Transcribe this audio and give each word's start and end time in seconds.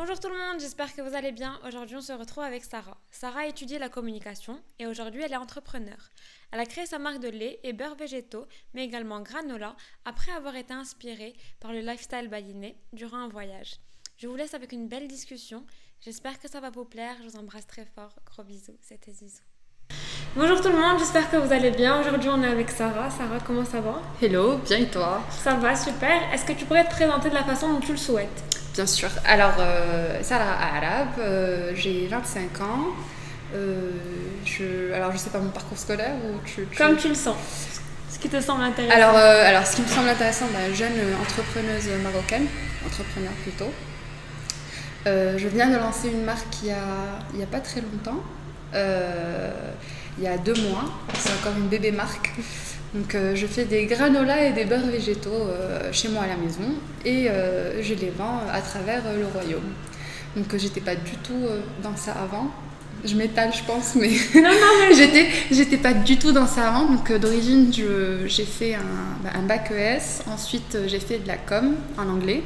Bonjour 0.00 0.18
tout 0.18 0.30
le 0.30 0.38
monde, 0.38 0.58
j'espère 0.58 0.94
que 0.94 1.02
vous 1.02 1.14
allez 1.14 1.30
bien. 1.30 1.60
Aujourd'hui, 1.62 1.94
on 1.94 2.00
se 2.00 2.14
retrouve 2.14 2.42
avec 2.42 2.64
Sarah. 2.64 2.96
Sarah 3.10 3.40
a 3.40 3.46
étudié 3.46 3.78
la 3.78 3.90
communication 3.90 4.62
et 4.78 4.86
aujourd'hui, 4.86 5.20
elle 5.22 5.34
est 5.34 5.36
entrepreneur. 5.36 6.08
Elle 6.52 6.60
a 6.60 6.64
créé 6.64 6.86
sa 6.86 6.98
marque 6.98 7.20
de 7.20 7.28
lait 7.28 7.60
et 7.64 7.74
beurre 7.74 7.96
végétaux, 7.96 8.46
mais 8.72 8.82
également 8.82 9.20
granola, 9.20 9.76
après 10.06 10.32
avoir 10.32 10.56
été 10.56 10.72
inspirée 10.72 11.34
par 11.60 11.74
le 11.74 11.80
lifestyle 11.80 12.28
baliné 12.28 12.78
durant 12.94 13.18
un 13.18 13.28
voyage. 13.28 13.74
Je 14.16 14.26
vous 14.26 14.36
laisse 14.36 14.54
avec 14.54 14.72
une 14.72 14.88
belle 14.88 15.06
discussion. 15.06 15.66
J'espère 16.00 16.38
que 16.38 16.48
ça 16.48 16.60
va 16.60 16.70
vous 16.70 16.86
plaire. 16.86 17.16
Je 17.18 17.28
vous 17.28 17.36
embrasse 17.36 17.66
très 17.66 17.84
fort. 17.84 18.18
Gros 18.24 18.42
bisous, 18.42 18.78
c'était 18.80 19.12
Zizou. 19.12 19.49
Bonjour 20.36 20.60
tout 20.60 20.68
le 20.68 20.76
monde, 20.76 20.96
j'espère 20.98 21.28
que 21.28 21.36
vous 21.36 21.52
allez 21.52 21.72
bien. 21.72 22.00
Aujourd'hui, 22.00 22.30
on 22.32 22.40
est 22.42 22.46
avec 22.46 22.70
Sarah. 22.70 23.10
Sarah, 23.10 23.38
comment 23.44 23.64
ça 23.64 23.80
va? 23.80 24.00
Hello, 24.22 24.58
bien 24.58 24.78
et 24.78 24.86
toi? 24.86 25.20
Ça 25.28 25.54
va, 25.54 25.74
super. 25.74 26.08
Est-ce 26.32 26.44
que 26.44 26.52
tu 26.52 26.64
pourrais 26.66 26.84
te 26.84 26.90
présenter 26.90 27.30
de 27.30 27.34
la 27.34 27.42
façon 27.42 27.72
dont 27.72 27.80
tu 27.80 27.90
le 27.90 27.98
souhaites? 27.98 28.44
Bien 28.74 28.86
sûr. 28.86 29.08
Alors, 29.26 29.54
euh, 29.58 30.22
Sarah 30.22 30.76
Arab, 30.76 31.08
euh, 31.18 31.72
j'ai 31.74 32.06
25 32.06 32.60
ans. 32.60 32.86
Euh, 33.54 33.90
je, 34.44 34.92
alors, 34.94 35.10
je 35.10 35.16
sais 35.16 35.30
pas 35.30 35.40
mon 35.40 35.50
parcours 35.50 35.76
scolaire 35.76 36.14
ou 36.24 36.38
tu, 36.46 36.64
Comme 36.78 36.96
tu 36.96 37.08
le 37.08 37.16
sens. 37.16 37.36
Ce 38.08 38.16
qui 38.20 38.28
te 38.28 38.40
semble 38.40 38.62
intéressant. 38.62 38.94
Alors, 38.94 39.16
euh, 39.16 39.48
alors 39.48 39.66
ce 39.66 39.74
qui 39.76 39.82
me 39.82 39.88
semble 39.88 40.08
intéressant, 40.10 40.46
bah, 40.52 40.72
jeune 40.72 40.92
entrepreneuse 41.20 41.88
marocaine, 42.04 42.46
entrepreneur 42.86 43.32
plutôt. 43.42 43.72
Euh, 45.08 45.36
je 45.38 45.48
viens 45.48 45.68
de 45.70 45.76
lancer 45.76 46.08
une 46.08 46.22
marque 46.24 46.62
il 46.62 46.68
y 46.68 46.72
a, 46.72 46.76
il 47.34 47.40
y 47.40 47.42
a 47.42 47.46
pas 47.46 47.60
très 47.60 47.80
longtemps, 47.80 48.20
il 50.20 50.24
y 50.24 50.28
a 50.28 50.36
deux 50.36 50.54
mois. 50.54 50.84
C'est 51.18 51.32
encore 51.32 51.56
une 51.58 51.68
bébé 51.68 51.90
marque. 51.90 52.32
Donc 52.94 53.14
euh, 53.14 53.34
je 53.36 53.46
fais 53.46 53.64
des 53.64 53.86
granolas 53.86 54.46
et 54.46 54.52
des 54.52 54.64
beurres 54.64 54.86
végétaux 54.86 55.30
euh, 55.32 55.92
chez 55.92 56.08
moi 56.08 56.24
à 56.24 56.26
la 56.26 56.36
maison 56.36 56.74
et 57.04 57.30
euh, 57.30 57.80
je 57.82 57.94
les 57.94 58.10
vends 58.10 58.40
à 58.52 58.60
travers 58.60 59.02
le 59.16 59.26
royaume. 59.26 59.72
Donc 60.36 60.56
j'étais 60.56 60.80
pas 60.80 60.96
du 60.96 61.12
tout 61.22 61.46
dans 61.82 61.96
ça 61.96 62.12
avant. 62.12 62.50
Je 63.04 63.14
m'étale 63.14 63.52
je 63.54 63.62
pense 63.62 63.94
mais 63.94 64.08
Non, 64.34 64.42
non, 64.42 64.88
mais 64.88 64.94
j'étais 64.96 65.26
j'étais 65.52 65.76
pas 65.76 65.92
du 65.92 66.18
tout 66.18 66.32
dans 66.32 66.46
ça 66.46 66.68
avant. 66.68 66.86
Donc 66.86 67.12
d'origine 67.12 67.72
j'ai 68.26 68.44
fait 68.44 68.74
un, 68.74 68.80
bah, 69.22 69.30
un 69.34 69.42
bac 69.42 69.70
ES, 69.70 70.28
ensuite 70.28 70.76
j'ai 70.86 71.00
fait 71.00 71.18
de 71.18 71.28
la 71.28 71.36
com 71.36 71.76
en 71.96 72.08
anglais 72.08 72.42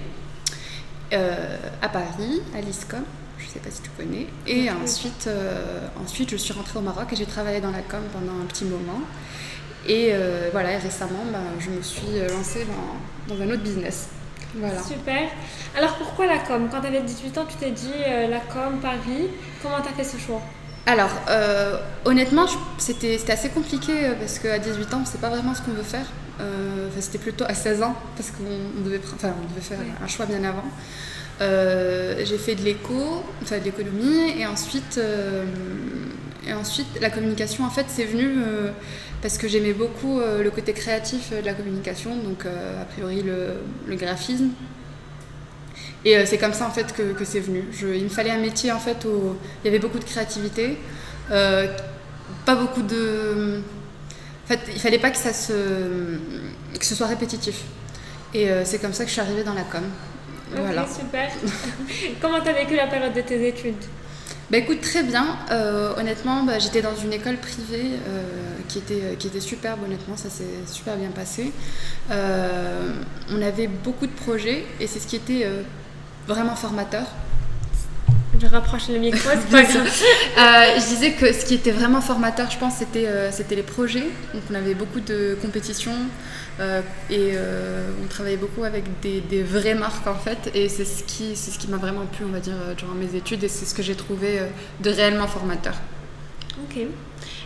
à 1.10 1.88
Paris, 1.88 2.42
à 2.56 2.60
l'ISCOM. 2.60 3.04
Je 3.54 3.60
sais 3.60 3.64
pas 3.68 3.70
si 3.74 3.82
tu 3.82 3.90
connais. 3.90 4.26
Et 4.46 4.68
ensuite, 4.70 5.26
euh, 5.28 5.86
ensuite, 6.02 6.30
je 6.30 6.36
suis 6.36 6.52
rentrée 6.52 6.78
au 6.78 6.82
Maroc 6.82 7.12
et 7.12 7.16
j'ai 7.16 7.26
travaillé 7.26 7.60
dans 7.60 7.70
la 7.70 7.82
com 7.82 8.00
pendant 8.12 8.32
un 8.40 8.46
petit 8.46 8.64
moment. 8.64 9.00
Et 9.86 10.10
euh, 10.12 10.48
voilà, 10.52 10.72
et 10.72 10.78
récemment, 10.78 11.24
ben, 11.32 11.38
je 11.60 11.70
me 11.70 11.80
suis 11.82 12.18
lancée 12.30 12.66
dans, 13.28 13.34
dans 13.36 13.40
un 13.42 13.46
autre 13.50 13.62
business. 13.62 14.08
Voilà. 14.56 14.82
Super. 14.82 15.28
Alors 15.76 15.94
pourquoi 15.96 16.26
la 16.26 16.38
com? 16.38 16.68
Quand 16.70 16.80
tu 16.80 16.86
avais 16.86 17.02
18 17.02 17.38
ans, 17.38 17.44
tu 17.48 17.56
t'es 17.56 17.70
dit 17.70 17.90
euh, 18.06 18.28
la 18.28 18.40
com, 18.40 18.78
Paris. 18.80 19.28
Comment 19.62 19.80
tu 19.82 19.88
as 19.88 19.92
fait 19.92 20.04
ce 20.04 20.16
choix? 20.18 20.40
Alors, 20.86 21.10
euh, 21.28 21.78
honnêtement, 22.04 22.46
c'était 22.78 23.18
assez 23.30 23.48
compliqué 23.50 23.92
euh, 24.06 24.14
parce 24.18 24.38
qu'à 24.38 24.58
18 24.58 24.94
ans, 24.94 24.98
on 24.98 25.00
ne 25.00 25.06
sait 25.06 25.18
pas 25.18 25.30
vraiment 25.30 25.54
ce 25.54 25.62
qu'on 25.62 25.72
veut 25.72 25.82
faire. 25.82 26.06
Euh, 26.40 26.88
enfin, 26.88 27.00
c'était 27.00 27.18
plutôt 27.18 27.44
à 27.46 27.54
16 27.54 27.82
ans 27.82 27.94
parce 28.16 28.30
qu'on 28.30 28.44
on 28.78 28.84
devait, 28.84 28.98
pr- 28.98 29.14
enfin, 29.14 29.32
on 29.40 29.48
devait 29.50 29.60
faire 29.60 29.78
un 30.02 30.06
choix 30.08 30.26
bien 30.26 30.42
avant. 30.44 30.64
Euh, 31.40 32.22
j'ai 32.24 32.38
fait 32.38 32.54
de 32.54 32.62
l'éco, 32.62 33.24
enfin 33.42 33.58
de 33.58 33.64
l'économie, 33.64 34.38
et 34.38 34.46
ensuite, 34.46 34.98
euh, 34.98 35.44
et 36.46 36.52
ensuite 36.52 36.86
la 37.00 37.10
communication, 37.10 37.64
en 37.64 37.70
fait, 37.70 37.86
c'est 37.88 38.04
venu 38.04 38.36
euh, 38.38 38.70
parce 39.20 39.38
que 39.38 39.48
j'aimais 39.48 39.72
beaucoup 39.72 40.20
le 40.20 40.50
côté 40.50 40.72
créatif 40.74 41.32
de 41.32 41.44
la 41.46 41.54
communication, 41.54 42.16
donc 42.16 42.44
a 42.44 42.84
priori 42.84 43.22
le, 43.22 43.96
graphisme. 43.96 44.50
Et 46.04 46.26
c'est 46.26 46.36
comme 46.36 46.52
ça 46.52 46.66
en 46.66 46.70
fait 46.70 46.92
que, 46.92 47.14
que 47.14 47.24
c'est 47.24 47.40
venu. 47.40 47.64
Il 47.80 48.04
me 48.04 48.08
fallait 48.10 48.30
un 48.30 48.38
métier 48.38 48.70
en 48.70 48.78
fait 48.78 49.06
où 49.06 49.34
il 49.62 49.66
y 49.66 49.68
avait 49.68 49.78
beaucoup 49.78 49.98
de 49.98 50.04
créativité, 50.04 50.76
euh, 51.30 51.66
pas 52.44 52.54
beaucoup 52.54 52.82
de. 52.82 53.62
En 54.44 54.46
fait, 54.46 54.60
il 54.74 54.78
fallait 54.78 54.98
pas 54.98 55.10
que 55.10 55.16
ça 55.16 55.32
se, 55.32 55.52
que 56.78 56.84
ce 56.84 56.94
soit 56.94 57.06
répétitif. 57.06 57.62
Et 58.34 58.48
c'est 58.64 58.78
comme 58.78 58.92
ça 58.92 59.04
que 59.04 59.08
je 59.08 59.12
suis 59.12 59.22
arrivée 59.22 59.44
dans 59.44 59.54
la 59.54 59.62
com. 59.62 59.84
Voilà. 60.56 60.82
Ok, 60.82 60.88
super. 61.00 61.30
Comment 62.20 62.40
tu 62.40 62.48
as 62.48 62.52
vécu 62.52 62.76
la 62.76 62.86
période 62.86 63.12
de 63.14 63.20
tes 63.20 63.48
études 63.48 63.82
Bah 64.50 64.58
écoute, 64.58 64.80
très 64.80 65.02
bien. 65.02 65.38
Euh, 65.50 65.94
honnêtement, 65.96 66.42
bah, 66.42 66.58
j'étais 66.58 66.82
dans 66.82 66.96
une 66.96 67.12
école 67.12 67.36
privée 67.36 67.92
euh, 68.08 68.22
qui, 68.68 68.78
était, 68.78 69.16
qui 69.18 69.28
était 69.28 69.40
superbe, 69.40 69.80
honnêtement, 69.84 70.16
ça 70.16 70.30
s'est 70.30 70.44
super 70.66 70.96
bien 70.96 71.10
passé. 71.10 71.52
Euh, 72.10 72.92
on 73.30 73.42
avait 73.42 73.66
beaucoup 73.66 74.06
de 74.06 74.12
projets 74.12 74.64
et 74.80 74.86
c'est 74.86 74.98
ce 74.98 75.06
qui 75.06 75.16
était 75.16 75.44
euh, 75.44 75.62
vraiment 76.26 76.56
formateur. 76.56 77.04
Je 78.40 78.46
rapproche 78.46 78.88
le 78.88 78.98
micro, 78.98 79.30
c'est 79.30 79.50
pas 79.50 79.62
grave. 79.62 79.86
Euh, 79.86 80.78
je 80.80 80.86
disais 80.86 81.12
que 81.12 81.32
ce 81.32 81.44
qui 81.44 81.54
était 81.54 81.70
vraiment 81.70 82.00
formateur, 82.00 82.50
je 82.50 82.58
pense, 82.58 82.74
c'était 82.76 83.06
euh, 83.06 83.30
c'était 83.30 83.54
les 83.54 83.62
projets. 83.62 84.08
Donc 84.32 84.42
on 84.50 84.54
avait 84.54 84.74
beaucoup 84.74 85.00
de 85.00 85.36
compétitions 85.40 85.94
euh, 86.60 86.80
et 87.10 87.32
euh, 87.34 87.90
on 88.02 88.06
travaillait 88.06 88.36
beaucoup 88.36 88.64
avec 88.64 88.84
des, 89.00 89.20
des 89.20 89.42
vraies 89.42 89.74
marques 89.74 90.06
en 90.06 90.14
fait. 90.14 90.50
Et 90.54 90.68
c'est 90.68 90.84
ce 90.84 91.02
qui, 91.04 91.36
ce 91.36 91.58
qui 91.58 91.68
m'a 91.68 91.76
vraiment 91.76 92.06
plu, 92.06 92.24
on 92.24 92.32
va 92.32 92.40
dire, 92.40 92.54
euh, 92.54 92.74
durant 92.74 92.94
mes 92.94 93.14
études 93.14 93.42
et 93.44 93.48
c'est 93.48 93.64
ce 93.64 93.74
que 93.74 93.82
j'ai 93.82 93.96
trouvé 93.96 94.40
de 94.80 94.90
réellement 94.90 95.26
formateur. 95.26 95.74
Ok. 96.62 96.78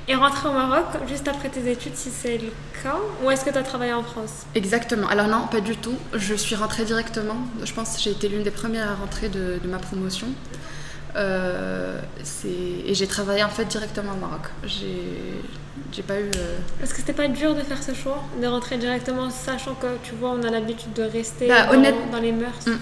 Et 0.08 0.14
rentrer 0.14 0.48
au 0.48 0.52
Maroc 0.52 0.86
juste 1.06 1.28
après 1.28 1.50
tes 1.50 1.70
études, 1.70 1.94
si 1.94 2.10
c'est 2.10 2.38
le 2.38 2.50
cas, 2.82 2.96
ou 3.22 3.30
est-ce 3.30 3.44
que 3.44 3.50
tu 3.50 3.58
as 3.58 3.62
travaillé 3.62 3.92
en 3.92 4.02
France? 4.02 4.46
Exactement. 4.54 5.06
Alors 5.08 5.28
non, 5.28 5.46
pas 5.50 5.60
du 5.60 5.76
tout. 5.76 5.96
Je 6.14 6.34
suis 6.34 6.54
rentrée 6.54 6.84
directement. 6.84 7.36
Je 7.62 7.72
pense 7.74 7.96
que 7.96 8.02
j'ai 8.02 8.12
été 8.12 8.28
l'une 8.28 8.42
des 8.42 8.50
premières 8.50 8.90
à 8.90 8.94
rentrer 8.94 9.28
de, 9.28 9.58
de 9.62 9.68
ma 9.68 9.78
promotion. 9.78 10.28
Euh, 11.16 12.00
et 12.44 12.94
j'ai 12.94 13.06
travaillé 13.06 13.42
en 13.44 13.48
fait 13.48 13.66
directement 13.66 14.12
au 14.12 14.16
Maroc. 14.16 14.42
J'ai 14.64 15.42
j'ai 15.92 16.02
pas 16.02 16.18
eu. 16.20 16.30
euh, 16.36 16.58
Est-ce 16.82 16.92
que 16.92 16.98
c'était 17.00 17.12
pas 17.12 17.28
dur 17.28 17.54
de 17.54 17.60
faire 17.62 17.82
ce 17.82 17.94
choix 17.94 18.22
De 18.40 18.46
rentrer 18.46 18.76
directement, 18.78 19.30
sachant 19.30 19.74
que 19.74 19.86
tu 20.02 20.14
vois, 20.14 20.30
on 20.38 20.42
a 20.42 20.50
l'habitude 20.50 20.92
de 20.94 21.02
rester 21.02 21.48
Bah, 21.48 21.66
dans, 21.66 21.74
honnête- 21.74 21.94
dans 22.12 22.20
les 22.20 22.32
mœurs 22.32 22.66
Mm. 22.66 22.72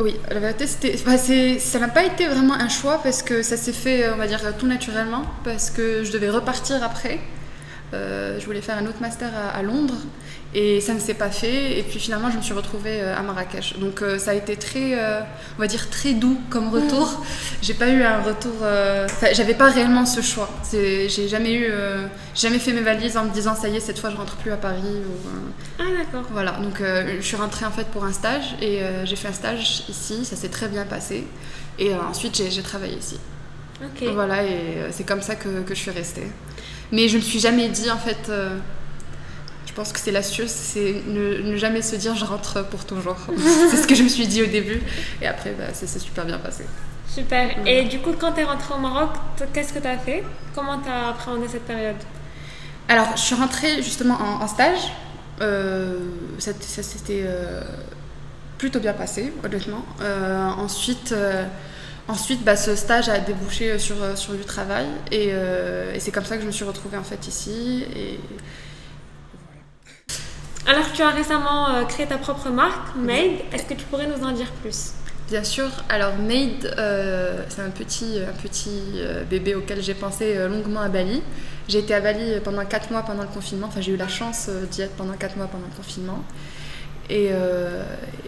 Oui, 0.00 0.16
la 0.28 0.40
vérité, 0.40 0.66
c'était, 0.66 0.98
bah, 1.06 1.16
c'est- 1.16 1.60
ça 1.60 1.78
n'a 1.78 1.86
pas 1.86 2.02
été 2.04 2.26
vraiment 2.26 2.54
un 2.54 2.68
choix 2.68 3.00
parce 3.02 3.22
que 3.22 3.42
ça 3.42 3.56
s'est 3.56 3.72
fait, 3.72 4.08
on 4.12 4.16
va 4.16 4.26
dire, 4.26 4.40
tout 4.58 4.66
naturellement, 4.66 5.22
parce 5.44 5.70
que 5.70 6.02
je 6.02 6.10
devais 6.10 6.30
repartir 6.30 6.82
après. 6.82 7.20
Euh, 7.94 8.38
je 8.40 8.44
voulais 8.46 8.60
faire 8.60 8.76
un 8.78 8.86
autre 8.86 9.00
master 9.00 9.30
à, 9.34 9.56
à 9.56 9.62
Londres 9.62 9.94
et 10.54 10.80
ça 10.80 10.94
ne 10.94 11.00
s'est 11.00 11.14
pas 11.14 11.30
fait. 11.30 11.78
Et 11.78 11.82
puis 11.82 11.98
finalement, 11.98 12.30
je 12.30 12.36
me 12.36 12.42
suis 12.42 12.54
retrouvée 12.54 13.00
euh, 13.00 13.16
à 13.16 13.22
Marrakech. 13.22 13.78
Donc 13.78 14.02
euh, 14.02 14.18
ça 14.18 14.30
a 14.30 14.34
été 14.34 14.56
très, 14.56 14.98
euh, 14.98 15.20
on 15.58 15.60
va 15.60 15.66
dire, 15.66 15.90
très 15.90 16.12
doux 16.14 16.38
comme 16.48 16.68
retour. 16.68 17.24
J'ai 17.62 17.74
pas 17.74 17.88
eu 17.88 18.02
un 18.02 18.22
retour, 18.22 18.52
enfin, 18.60 19.28
j'avais 19.32 19.54
pas 19.54 19.70
réellement 19.70 20.06
ce 20.06 20.20
choix. 20.20 20.48
J'ai 20.70 21.28
jamais 21.28 21.54
eu, 21.54 21.72
jamais 22.34 22.58
fait 22.58 22.72
mes 22.72 22.82
valises 22.82 23.16
en 23.16 23.24
me 23.24 23.30
disant 23.30 23.54
ça 23.54 23.68
y 23.68 23.76
est, 23.76 23.80
cette 23.80 23.98
fois 23.98 24.10
je 24.10 24.16
rentre 24.16 24.36
plus 24.36 24.52
à 24.52 24.56
Paris. 24.56 24.82
Ou, 24.82 25.28
Ah 25.78 25.84
d'accord. 25.96 26.28
voilà, 26.30 26.52
donc 26.52 26.82
je 26.82 27.22
suis 27.22 27.36
rentrée 27.36 27.64
en 27.64 27.70
fait 27.70 27.86
pour 27.86 28.04
un 28.04 28.12
stage 28.12 28.54
et 28.60 28.80
j'ai 29.04 29.16
fait 29.16 29.28
un 29.28 29.32
stage 29.32 29.84
ici, 29.88 30.26
ça 30.26 30.36
s'est 30.36 30.50
très 30.50 30.68
bien 30.68 30.84
passé. 30.84 31.26
Et 31.78 31.94
ensuite 31.94 32.42
j'ai 32.50 32.62
travaillé 32.62 32.96
ici. 32.98 33.18
Ok. 33.82 34.06
Voilà, 34.12 34.44
et 34.44 34.88
c'est 34.90 35.04
comme 35.04 35.22
ça 35.22 35.36
que, 35.36 35.62
que 35.62 35.74
je 35.74 35.80
suis 35.80 35.90
restée. 35.90 36.26
Mais 36.92 37.08
je 37.08 37.16
me 37.16 37.22
suis 37.22 37.40
jamais 37.40 37.68
dit 37.68 37.90
en 37.90 37.98
fait, 37.98 38.28
euh, 38.28 38.56
je 39.66 39.72
pense 39.72 39.92
que 39.92 39.98
c'est 39.98 40.12
l'astuce, 40.12 40.50
c'est 40.50 41.02
ne, 41.06 41.38
ne 41.42 41.56
jamais 41.56 41.82
se 41.82 41.96
dire 41.96 42.14
je 42.14 42.24
rentre 42.24 42.64
pour 42.68 42.84
toujours. 42.84 43.16
c'est 43.70 43.76
ce 43.76 43.86
que 43.86 43.94
je 43.94 44.02
me 44.02 44.08
suis 44.08 44.26
dit 44.26 44.42
au 44.42 44.46
début 44.46 44.80
et 45.20 45.26
après 45.26 45.54
bah, 45.58 45.72
ça 45.72 45.86
s'est 45.86 45.98
super 45.98 46.24
bien 46.24 46.38
passé. 46.38 46.64
Super. 47.08 47.66
Et 47.66 47.84
du 47.84 48.00
coup, 48.00 48.12
quand 48.18 48.32
tu 48.32 48.40
es 48.40 48.44
rentrée 48.44 48.74
au 48.74 48.78
Maroc, 48.78 49.10
qu'est-ce 49.52 49.72
que 49.72 49.78
tu 49.78 49.86
as 49.86 49.98
fait? 49.98 50.24
Comment 50.54 50.78
tu 50.78 50.88
as 50.88 51.08
appréhendé 51.10 51.46
cette 51.48 51.64
période? 51.64 51.96
Alors, 52.88 53.12
je 53.16 53.20
suis 53.20 53.34
rentrée 53.34 53.82
justement 53.82 54.14
en, 54.20 54.42
en 54.42 54.48
stage. 54.48 54.92
Euh, 55.40 55.98
ça 56.38 56.52
ça 56.60 56.82
s'était 56.82 57.22
euh, 57.24 57.60
plutôt 58.58 58.80
bien 58.80 58.94
passé, 58.94 59.32
honnêtement. 59.44 59.84
Ensuite, 60.58 61.14
ensuite 62.08 62.44
bah, 62.44 62.56
ce 62.56 62.76
stage 62.76 63.08
a 63.08 63.18
débouché 63.18 63.78
sur, 63.78 64.02
euh, 64.02 64.16
sur 64.16 64.34
du 64.34 64.44
travail. 64.44 64.86
Et, 65.10 65.28
euh, 65.32 65.94
et 65.94 66.00
c'est 66.00 66.10
comme 66.12 66.24
ça 66.24 66.36
que 66.36 66.42
je 66.42 66.46
me 66.46 66.52
suis 66.52 66.64
retrouvée 66.64 66.96
en 66.98 67.04
fait 67.04 67.26
ici. 67.26 67.84
Et 67.96 68.20
Alors, 70.66 70.90
tu 70.92 71.02
as 71.02 71.10
récemment 71.10 71.70
euh, 71.70 71.84
créé 71.84 72.06
ta 72.06 72.18
propre 72.18 72.48
marque, 72.50 72.94
Made. 72.96 73.40
Est-ce 73.52 73.64
que 73.64 73.74
tu 73.74 73.84
pourrais 73.86 74.06
nous 74.06 74.22
en 74.24 74.32
dire 74.32 74.50
plus? 74.62 74.92
Bien 75.28 75.42
sûr, 75.44 75.70
alors 75.88 76.16
Made, 76.18 76.74
euh, 76.78 77.44
c'est 77.48 77.62
un 77.62 77.70
petit, 77.70 78.18
un 78.20 78.32
petit 78.32 78.82
euh, 78.96 79.24
bébé 79.24 79.54
auquel 79.54 79.82
j'ai 79.82 79.94
pensé 79.94 80.36
euh, 80.36 80.48
longuement 80.48 80.80
à 80.80 80.88
Bali. 80.88 81.22
J'ai 81.66 81.78
été 81.78 81.94
à 81.94 82.00
Bali 82.00 82.40
pendant 82.44 82.64
4 82.66 82.90
mois 82.90 83.02
pendant 83.02 83.22
le 83.22 83.28
confinement. 83.28 83.68
Enfin, 83.68 83.80
j'ai 83.80 83.92
eu 83.92 83.96
la 83.96 84.08
chance 84.08 84.46
euh, 84.50 84.66
d'y 84.66 84.82
être 84.82 84.94
pendant 84.96 85.14
4 85.14 85.36
mois 85.36 85.46
pendant 85.46 85.66
le 85.66 85.74
confinement. 85.76 86.22
Et, 87.10 87.28
euh, 87.32 87.82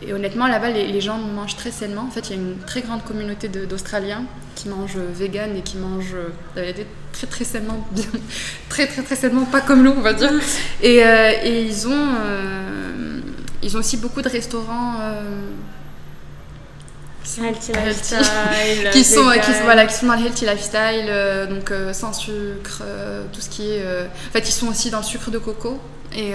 et 0.06 0.12
honnêtement, 0.12 0.46
là-bas, 0.46 0.70
les, 0.70 0.87
les 0.88 1.00
gens 1.00 1.19
mangent 1.19 1.56
très 1.56 1.70
sainement. 1.70 2.02
En 2.02 2.11
fait, 2.11 2.28
il 2.28 2.37
y 2.37 2.38
a 2.38 2.43
une 2.43 2.58
très 2.67 2.82
grande 2.82 3.02
communauté 3.05 3.49
d'Australiens 3.49 4.25
qui 4.55 4.69
mangent 4.69 4.99
vegan 4.99 5.56
et 5.56 5.62
qui 5.62 5.76
mangent 5.78 6.14
euh, 6.58 6.73
très 7.12 7.26
très 7.26 7.44
sainement, 7.44 7.87
bien, 7.93 8.05
très 8.69 8.87
très 8.87 9.02
très 9.02 9.17
sainement, 9.17 9.44
pas 9.46 9.61
comme 9.62 9.82
nous, 9.82 9.94
on 9.96 10.02
va 10.02 10.12
dire. 10.12 10.31
Et, 10.82 11.02
euh, 11.05 11.32
et 11.43 11.62
ils 11.62 11.88
ont, 11.88 12.08
ils 13.62 13.76
ont 13.76 13.81
aussi 13.81 13.96
beaucoup 13.96 14.23
de 14.23 14.28
restaurants. 14.28 14.94
euh, 15.00 15.40
Healthy 17.38 17.73
lifestyle. 17.84 18.19
qui, 18.93 19.02
sont, 19.05 19.31
qui, 19.43 19.52
sont, 19.52 19.64
voilà, 19.64 19.87
qui 19.87 19.94
sont 19.94 20.06
dans 20.06 20.14
le 20.14 20.26
healthy 20.26 20.44
lifestyle, 20.46 21.06
euh, 21.08 21.46
donc 21.46 21.70
euh, 21.70 21.93
sans 21.93 22.12
sucre, 22.12 22.82
tout 23.32 23.40
ce 23.40 23.49
qui 23.49 23.73
est. 23.73 23.82
En 23.82 24.32
fait, 24.32 24.49
ils 24.49 24.52
sont 24.52 24.69
aussi 24.69 24.90
dans 24.90 24.99
le 24.99 25.05
sucre 25.05 25.31
de 25.31 25.38
coco 25.38 25.81
et 26.14 26.32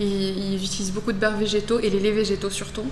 ils, 0.00 0.54
ils 0.54 0.64
utilisent 0.64 0.92
beaucoup 0.92 1.12
de 1.12 1.18
beurre 1.18 1.36
végétaux 1.36 1.80
et 1.80 1.90
les 1.90 2.00
laits 2.00 2.14
végétaux 2.14 2.50
surtout. 2.50 2.84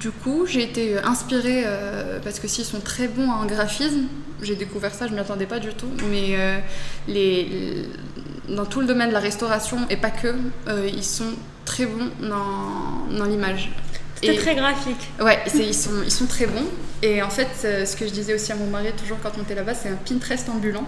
Du 0.00 0.10
coup, 0.10 0.46
j'ai 0.46 0.62
été 0.62 0.98
inspirée 0.98 1.62
euh, 1.66 2.18
parce 2.22 2.40
que 2.40 2.48
s'ils 2.48 2.64
sont 2.64 2.80
très 2.80 3.06
bons 3.06 3.30
en 3.30 3.44
graphisme, 3.46 4.04
j'ai 4.42 4.56
découvert 4.56 4.92
ça, 4.94 5.06
je 5.06 5.12
ne 5.12 5.16
m'y 5.16 5.20
attendais 5.20 5.46
pas 5.46 5.58
du 5.60 5.68
tout, 5.74 5.88
mais 6.10 6.34
euh, 6.36 6.58
les, 7.06 7.44
les- 7.44 8.54
dans 8.54 8.64
tout 8.66 8.80
le 8.80 8.86
domaine 8.86 9.08
de 9.08 9.14
la 9.14 9.20
restauration 9.20 9.78
et 9.90 9.96
pas 9.96 10.10
que, 10.10 10.34
euh, 10.68 10.88
ils 10.92 11.04
sont 11.04 11.32
très 11.64 11.86
bons 11.86 12.10
dans, 12.20 13.16
dans 13.16 13.24
l'image. 13.24 13.70
C'était 14.16 14.32
très 14.36 14.54
graphique. 14.54 15.08
Ouais, 15.20 15.38
ils 15.54 15.74
sont, 15.74 16.02
ils 16.04 16.10
sont 16.10 16.26
très 16.26 16.46
bons. 16.46 16.64
Et 17.02 17.22
en 17.22 17.30
fait, 17.30 17.48
euh, 17.64 17.84
ce 17.86 17.94
que 17.96 18.06
je 18.06 18.12
disais 18.12 18.34
aussi 18.34 18.52
à 18.52 18.56
mon 18.56 18.66
mari 18.66 18.88
toujours 18.98 19.18
quand 19.22 19.32
on 19.38 19.42
était 19.42 19.54
là-bas, 19.54 19.74
c'est 19.74 19.90
un 19.90 19.96
Pinterest 19.96 20.48
ambulant. 20.48 20.86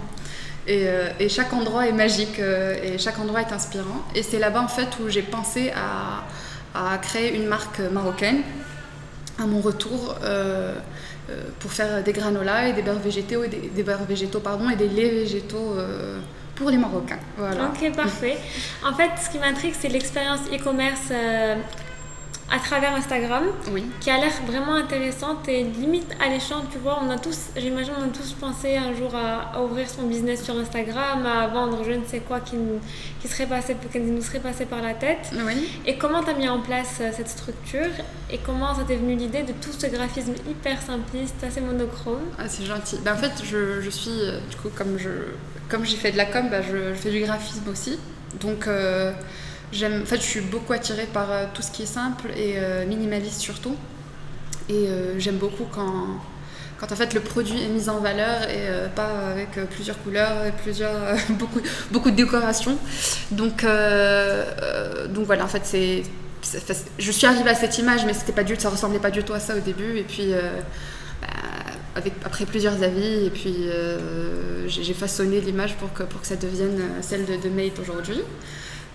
Et, 0.68 0.88
euh, 0.88 1.08
et 1.20 1.28
chaque 1.28 1.52
endroit 1.52 1.86
est 1.86 1.92
magique 1.92 2.40
euh, 2.40 2.74
et 2.82 2.98
chaque 2.98 3.18
endroit 3.18 3.40
est 3.40 3.52
inspirant. 3.52 4.04
Et 4.14 4.22
c'est 4.22 4.38
là-bas 4.38 4.62
en 4.62 4.68
fait 4.68 4.88
où 5.00 5.08
j'ai 5.08 5.22
pensé 5.22 5.72
à, 5.74 6.24
créer 7.00 7.34
une 7.34 7.46
marque 7.46 7.80
marocaine 7.80 8.42
à 9.42 9.46
mon 9.46 9.62
retour 9.62 10.14
euh, 10.22 10.74
pour 11.58 11.72
faire 11.72 12.02
des 12.02 12.12
granolas 12.12 12.68
et 12.68 12.74
des 12.74 12.82
beurres 12.82 12.98
végétaux 12.98 13.44
et 13.44 13.48
des, 13.48 13.82
beurres 13.82 14.04
végétaux 14.04 14.40
pardon 14.40 14.68
et 14.68 14.76
des 14.76 14.88
laits 14.88 15.12
végétaux 15.12 15.76
pour 16.54 16.68
les 16.68 16.76
Marocains. 16.76 17.18
Ok, 17.38 17.96
parfait. 17.96 18.36
En 18.84 18.94
fait, 18.94 19.10
ce 19.24 19.30
qui 19.30 19.38
m'intrigue, 19.38 19.74
c'est 19.78 19.88
l'expérience 19.88 20.40
e-commerce 20.52 21.10
à 22.48 22.60
travers 22.60 22.94
Instagram, 22.94 23.44
Oui. 23.72 23.84
qui 24.00 24.08
a 24.08 24.18
l'air 24.18 24.30
vraiment 24.46 24.74
intéressante 24.74 25.48
et 25.48 25.64
limite 25.64 26.06
alléchante, 26.24 26.66
tu 26.70 26.78
vois. 26.78 27.00
On 27.04 27.10
a 27.10 27.18
tous, 27.18 27.36
j'imagine, 27.56 27.92
on 27.98 28.04
a 28.04 28.08
tous 28.08 28.34
pensé 28.34 28.76
un 28.76 28.94
jour 28.94 29.12
à, 29.16 29.56
à 29.56 29.60
ouvrir 29.62 29.88
son 29.90 30.02
business 30.06 30.44
sur 30.44 30.56
Instagram, 30.56 31.26
à 31.26 31.48
vendre 31.48 31.82
je 31.84 31.90
ne 31.92 32.04
sais 32.04 32.20
quoi 32.20 32.38
qui, 32.38 32.54
nous- 32.56 32.78
qui, 33.20 33.26
serait 33.26 33.46
passé, 33.46 33.76
qui 33.90 33.98
nous 33.98 34.22
serait 34.22 34.38
passé 34.38 34.64
par 34.64 34.80
la 34.80 34.94
tête. 34.94 35.30
Oui. 35.44 35.68
Et 35.86 35.98
comment 35.98 36.22
tu 36.22 36.30
as 36.30 36.34
mis 36.34 36.48
en 36.48 36.60
place 36.60 36.98
euh, 37.00 37.10
cette 37.16 37.28
structure 37.28 37.90
et 38.30 38.38
comment 38.38 38.74
ça 38.76 38.82
t'est 38.86 38.96
venu 38.96 39.16
l'idée 39.16 39.42
de 39.42 39.52
tout 39.52 39.72
ce 39.76 39.86
graphisme 39.88 40.34
hyper 40.48 40.80
simpliste, 40.80 41.42
assez 41.42 41.60
monochrome? 41.60 42.20
Ah, 42.38 42.44
c'est 42.48 42.64
gentil. 42.64 42.98
Ben, 43.04 43.14
en 43.14 43.16
fait, 43.16 43.32
je, 43.44 43.80
je 43.80 43.90
suis, 43.90 44.10
euh, 44.22 44.38
du 44.48 44.56
coup, 44.56 44.68
comme 44.74 44.98
je 44.98 45.08
comme 45.68 45.84
j'ai 45.84 45.96
fait 45.96 46.12
de 46.12 46.16
la 46.16 46.26
com, 46.26 46.46
ben, 46.48 46.62
je, 46.62 46.90
je 46.94 46.94
fais 46.94 47.10
du 47.10 47.18
graphisme 47.22 47.68
aussi. 47.68 47.98
Donc, 48.40 48.68
euh, 48.68 49.12
je 49.72 50.16
suis 50.20 50.40
beaucoup 50.40 50.72
attirée 50.72 51.06
par 51.12 51.30
euh, 51.30 51.44
tout 51.52 51.62
ce 51.62 51.70
qui 51.70 51.82
est 51.82 51.86
simple 51.86 52.30
et 52.36 52.54
euh, 52.56 52.86
minimaliste 52.86 53.40
surtout. 53.40 53.76
Et 54.68 54.88
euh, 54.88 55.18
j'aime 55.18 55.36
beaucoup 55.36 55.64
quand, 55.70 56.18
quand 56.78 56.90
en 56.90 56.96
fait 56.96 57.14
le 57.14 57.20
produit 57.20 57.62
est 57.62 57.68
mis 57.68 57.88
en 57.88 58.00
valeur 58.00 58.42
et 58.48 58.68
pas 58.94 59.28
avec 59.30 59.50
plusieurs 59.70 60.00
couleurs 60.02 60.44
et 60.44 60.52
plusieurs, 60.62 60.96
beaucoup, 61.30 61.60
beaucoup 61.90 62.10
de 62.10 62.16
décoration. 62.16 62.76
Donc, 63.30 63.64
donc 65.08 65.24
voilà, 65.24 65.44
en 65.44 65.48
fait, 65.48 65.62
c'est, 65.64 66.02
je 66.98 67.10
suis 67.12 67.26
arrivée 67.26 67.50
à 67.50 67.54
cette 67.54 67.78
image, 67.78 68.04
mais 68.06 68.12
c'était 68.12 68.32
pas 68.32 68.44
du, 68.44 68.56
ça 68.56 68.70
ressemblait 68.70 68.98
pas 68.98 69.10
du 69.10 69.22
tout 69.22 69.34
à 69.34 69.40
ça 69.40 69.56
au 69.56 69.60
début. 69.60 69.98
Et 69.98 70.02
puis, 70.02 70.32
bah, 71.94 72.02
après 72.24 72.44
plusieurs 72.44 72.82
avis, 72.82 73.26
et 73.26 73.30
puis 73.30 73.68
j'ai, 74.66 74.94
façonné 74.94 75.40
l'image 75.40 75.76
pour 75.76 75.92
que, 75.92 76.02
pour 76.02 76.20
que 76.20 76.26
ça 76.26 76.36
devienne 76.36 76.82
celle 77.02 77.24
de, 77.24 77.36
de 77.36 77.48
Mate 77.48 77.78
aujourd'hui. 77.80 78.20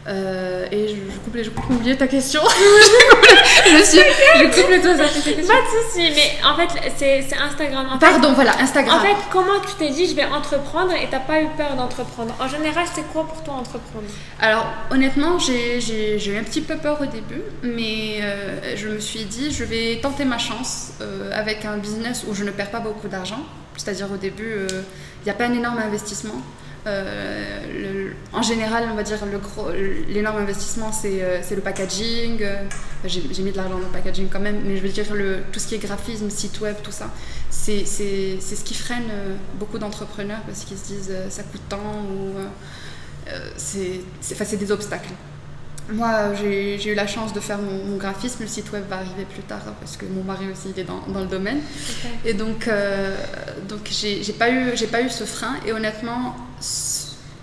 Euh, 0.08 0.66
et 0.72 0.88
je, 0.88 0.96
je 0.96 1.18
coupe 1.20 1.36
les- 1.36 1.44
je 1.44 1.50
coupe 1.52 1.70
oublié 1.70 1.96
ta 1.96 2.08
question. 2.08 2.42
je 3.68 3.78
me 3.78 3.84
suis, 3.84 4.00
je 4.00 4.46
coupe 4.62 4.70
les 4.72 4.80
doigts 4.80 4.94
à 4.94 4.98
ta 4.98 5.04
question. 5.04 5.34
Pas 5.48 5.62
de 5.62 5.84
souci, 5.84 6.12
mais 6.16 6.32
en 6.44 6.56
fait, 6.56 6.92
c'est 6.98 7.38
Instagram. 7.38 7.86
En 7.88 8.00
fait, 8.00 8.06
Pardon, 8.08 8.34
voilà, 8.34 8.60
Instagram. 8.60 8.98
En 8.98 9.02
fait, 9.02 9.16
comment 9.32 9.60
tu 9.60 9.76
t'es 9.78 9.92
dit 9.92 10.08
je 10.08 10.16
vais 10.16 10.26
entreprendre 10.26 10.92
et 10.94 11.08
t'as 11.10 11.20
pas 11.20 11.42
eu 11.42 11.48
peur 11.56 11.76
d'entreprendre? 11.76 12.34
En 12.40 12.48
général, 12.48 12.86
c'est 12.96 13.08
quoi 13.14 13.28
pour 13.28 13.44
toi 13.44 13.54
entreprendre? 13.56 14.06
Alors 14.40 14.66
honnêtement, 14.90 15.38
j'ai 15.38 15.78
eu 15.78 16.38
un 16.38 16.44
petit 16.44 16.62
peu 16.62 16.78
peur 16.78 17.00
au 17.02 17.06
début, 17.06 17.44
mais 17.62 18.20
euh, 18.22 18.76
je 18.76 18.88
me 18.88 19.00
suis 19.00 19.26
dit, 19.26 19.52
je 19.52 19.64
vais 19.64 20.00
tenter 20.02 20.26
ma 20.26 20.40
chance 20.40 20.94
euh, 21.02 21.30
avec 21.34 21.64
un 21.66 21.78
business 21.78 22.26
où 22.28 22.34
je 22.34 22.44
ne 22.44 22.50
perds 22.52 22.72
pas 22.72 22.80
beaucoup 22.80 23.08
d'argent. 23.08 23.40
C'est-à-dire 23.78 24.08
au 24.12 24.18
début, 24.18 24.52
il 24.70 25.26
n'y 25.26 25.32
a 25.32 25.34
pas 25.36 25.46
un 25.46 25.54
énorme 25.54 25.78
investissement. 25.80 26.42
Euh, 26.88 28.12
en 28.34 28.42
général, 28.42 28.88
on 28.92 28.96
va 28.96 29.04
dire 29.04 29.20
l'énorme 30.08 30.38
investissement, 30.38 30.92
c'est 30.92 31.22
euh, 31.22 31.42
le 31.52 31.62
packaging. 31.62 32.42
Euh, 32.42 32.66
J'ai 33.06 33.44
mis 33.44 33.52
de 33.52 33.58
l'argent 33.58 33.76
dans 33.76 33.86
le 33.86 33.94
packaging 33.94 34.30
quand 34.30 34.40
même, 34.40 34.62
mais 34.66 34.78
je 34.78 34.82
veux 34.82 34.90
dire 34.90 35.06
tout 35.52 35.60
ce 35.60 35.68
qui 35.68 35.76
est 35.76 35.80
graphisme, 35.80 36.30
site 36.30 36.60
web, 36.62 36.76
tout 36.84 36.92
ça, 36.92 37.10
c'est 37.50 37.86
ce 37.86 38.64
qui 38.64 38.74
freine 38.74 39.10
beaucoup 39.60 39.78
d'entrepreneurs 39.78 40.42
parce 40.48 40.64
qu'ils 40.64 40.78
se 40.78 40.86
disent 40.86 41.14
ça 41.30 41.44
coûte 41.44 41.62
tant 41.70 41.78
ou 41.78 42.38
euh, 43.28 43.52
c'est 43.58 44.58
des 44.58 44.72
obstacles. 44.72 45.12
Moi, 45.90 46.34
j'ai 46.40 46.92
eu 46.92 46.96
la 46.96 47.08
chance 47.08 47.34
de 47.34 47.40
faire 47.40 47.58
mon, 47.58 47.84
mon 47.86 47.98
graphisme. 47.98 48.38
Le 48.42 48.48
site 48.48 48.72
web 48.72 48.84
va 48.90 48.98
arriver 48.98 49.26
plus 49.26 49.42
tard 49.44 49.60
parce 49.80 49.98
que 49.98 50.06
mon 50.06 50.24
mari 50.24 50.46
aussi 50.52 50.70
il 50.76 50.80
est 50.80 50.84
dans, 50.86 51.02
dans 51.08 51.20
le 51.22 51.26
domaine. 51.28 51.60
Et 52.24 52.34
donc, 52.34 52.68
euh, 52.68 53.16
donc 53.68 53.90
j'ai 53.90 54.22
pas, 54.34 54.50
eu- 54.50 54.72
j'ai 54.76 54.88
pas 54.88 55.02
eu 55.02 55.10
ce 55.10 55.26
frein. 55.26 55.56
Et 55.66 55.74
honnêtement, 55.74 56.36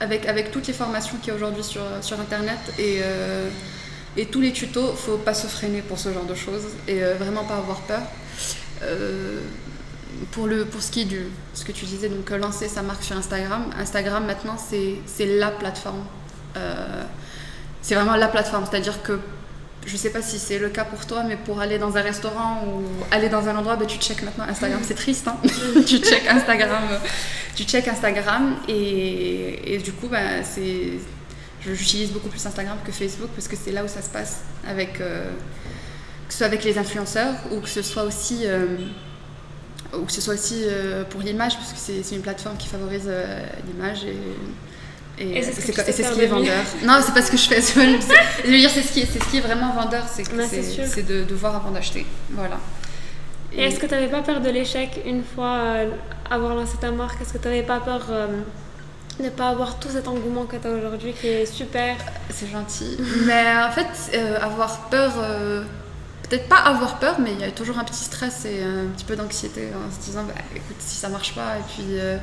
avec, 0.00 0.26
avec 0.26 0.50
toutes 0.50 0.66
les 0.66 0.72
formations 0.72 1.16
qu'il 1.18 1.28
y 1.28 1.30
a 1.32 1.34
aujourd'hui 1.34 1.64
sur, 1.64 1.82
sur 2.00 2.18
Internet 2.20 2.58
et, 2.78 3.00
euh, 3.02 3.48
et 4.16 4.26
tous 4.26 4.40
les 4.40 4.52
tutos, 4.52 4.94
faut 4.94 5.18
pas 5.18 5.34
se 5.34 5.46
freiner 5.46 5.82
pour 5.82 5.98
ce 5.98 6.12
genre 6.12 6.24
de 6.26 6.34
choses 6.34 6.62
et 6.86 7.02
euh, 7.02 7.14
vraiment 7.18 7.44
pas 7.44 7.56
avoir 7.56 7.80
peur. 7.82 8.00
Euh, 8.82 9.40
pour, 10.30 10.46
le, 10.46 10.64
pour 10.64 10.80
ce 10.80 10.90
qui 10.90 11.02
est 11.02 11.04
du 11.04 11.26
ce 11.52 11.64
que 11.64 11.72
tu 11.72 11.84
disais, 11.84 12.08
donc 12.08 12.30
lancer 12.30 12.68
sa 12.68 12.82
marque 12.82 13.02
sur 13.02 13.16
Instagram, 13.16 13.64
Instagram 13.78 14.24
maintenant 14.24 14.56
c'est 14.56 14.94
c'est 15.06 15.26
la 15.38 15.50
plateforme. 15.50 16.04
C'est 17.88 17.94
vraiment 17.94 18.16
la 18.16 18.28
plateforme, 18.28 18.66
c'est-à-dire 18.70 19.02
que 19.02 19.18
je 19.86 19.96
sais 19.96 20.10
pas 20.10 20.20
si 20.20 20.38
c'est 20.38 20.58
le 20.58 20.68
cas 20.68 20.84
pour 20.84 21.06
toi, 21.06 21.22
mais 21.26 21.36
pour 21.36 21.58
aller 21.58 21.78
dans 21.78 21.96
un 21.96 22.02
restaurant 22.02 22.62
ou 22.66 22.82
aller 23.10 23.30
dans 23.30 23.48
un 23.48 23.56
endroit, 23.56 23.76
ben, 23.76 23.86
tu 23.86 23.96
checkes 23.96 24.22
maintenant 24.24 24.44
Instagram. 24.46 24.78
C'est 24.82 24.94
triste, 24.94 25.26
hein 25.26 25.38
tu 25.86 25.96
checkes 25.96 26.28
Instagram, 26.28 26.82
euh, 26.90 26.98
tu 27.56 27.64
Instagram 27.64 28.56
et, 28.68 29.72
et 29.72 29.78
du 29.78 29.92
coup, 29.92 30.08
ben, 30.08 30.44
c'est, 30.44 30.98
j'utilise 31.64 32.10
beaucoup 32.10 32.28
plus 32.28 32.44
Instagram 32.44 32.76
que 32.84 32.92
Facebook 32.92 33.30
parce 33.34 33.48
que 33.48 33.56
c'est 33.56 33.72
là 33.72 33.82
où 33.82 33.88
ça 33.88 34.02
se 34.02 34.10
passe 34.10 34.42
avec, 34.68 35.00
euh, 35.00 35.30
que 36.26 36.32
ce 36.34 36.36
soit 36.40 36.46
avec 36.46 36.64
les 36.64 36.76
influenceurs 36.76 37.36
ou 37.52 37.60
que 37.60 37.70
ce 37.70 37.80
soit 37.80 38.02
aussi, 38.02 38.40
euh, 38.44 38.66
ou 39.94 40.04
que 40.04 40.12
ce 40.12 40.20
soit 40.20 40.34
aussi 40.34 40.64
euh, 40.66 41.04
pour 41.04 41.22
l'image 41.22 41.56
parce 41.56 41.72
que 41.72 41.78
c'est, 41.78 42.14
une 42.14 42.20
plateforme 42.20 42.58
qui 42.58 42.68
favorise 42.68 43.10
l'image 43.66 44.04
et 44.04 44.14
et, 45.20 45.38
Et 45.38 45.42
c'est 45.42 45.52
ce 45.52 45.66
que 45.66 45.72
tu 45.72 45.72
sais 45.72 45.92
c'est 45.92 46.02
ce 46.04 46.12
qui 46.12 46.20
est 46.22 46.26
vendeur. 46.26 46.64
Non, 46.84 47.00
c'est 47.04 47.14
pas 47.14 47.22
ce 47.22 47.30
que 47.30 47.36
je 47.36 47.48
fais. 47.48 47.60
Je 48.44 48.50
veux 48.50 48.58
dire, 48.58 48.70
c'est 48.70 48.82
ce 48.82 48.92
qui 48.92 49.00
est, 49.00 49.06
ce 49.06 49.30
qui 49.30 49.38
est 49.38 49.40
vraiment 49.40 49.72
vendeur, 49.72 50.04
c'est 50.08 50.22
de, 51.06 51.24
de 51.24 51.34
voir 51.34 51.56
avant 51.56 51.70
d'acheter. 51.70 52.06
Voilà. 52.30 52.58
Et 53.52 53.64
est-ce 53.64 53.78
que 53.80 53.86
tu 53.86 53.92
n'avais 53.94 54.08
pas 54.08 54.22
peur 54.22 54.40
de 54.40 54.50
l'échec 54.50 55.00
une 55.06 55.24
fois 55.24 55.56
euh, 55.56 55.90
avoir 56.30 56.54
lancé 56.54 56.76
ta 56.80 56.90
marque? 56.90 57.20
Est-ce 57.22 57.32
que 57.32 57.38
tu 57.38 57.48
n'avais 57.48 57.62
pas 57.62 57.80
peur 57.80 58.06
euh, 58.10 58.26
de 59.18 59.24
ne 59.24 59.30
pas 59.30 59.48
avoir 59.48 59.78
tout 59.78 59.88
cet 59.88 60.06
engouement 60.06 60.44
que 60.44 60.56
tu 60.56 60.66
as 60.66 60.70
aujourd'hui 60.70 61.12
qui 61.12 61.28
est 61.28 61.46
super? 61.46 61.96
C'est 62.30 62.48
gentil. 62.50 62.98
Mais 63.26 63.44
en 63.56 63.70
fait, 63.70 63.86
euh, 64.14 64.38
avoir 64.40 64.88
peur, 64.90 65.12
euh, 65.18 65.62
peut-être 66.28 66.48
pas 66.48 66.56
avoir 66.58 66.98
peur, 66.98 67.16
mais 67.20 67.32
il 67.32 67.40
y 67.40 67.44
a 67.44 67.50
toujours 67.50 67.78
un 67.78 67.84
petit 67.84 68.04
stress 68.04 68.44
et 68.44 68.62
un 68.62 68.86
petit 68.94 69.04
peu 69.04 69.16
d'anxiété 69.16 69.68
en 69.74 69.90
se 69.94 70.04
disant, 70.04 70.24
bah, 70.24 70.34
écoute, 70.54 70.76
si 70.80 70.96
ça 70.96 71.08
marche 71.08 71.34
pas, 71.34 71.56
et 71.58 71.62
puis. 71.72 71.84
euh, 71.98 72.18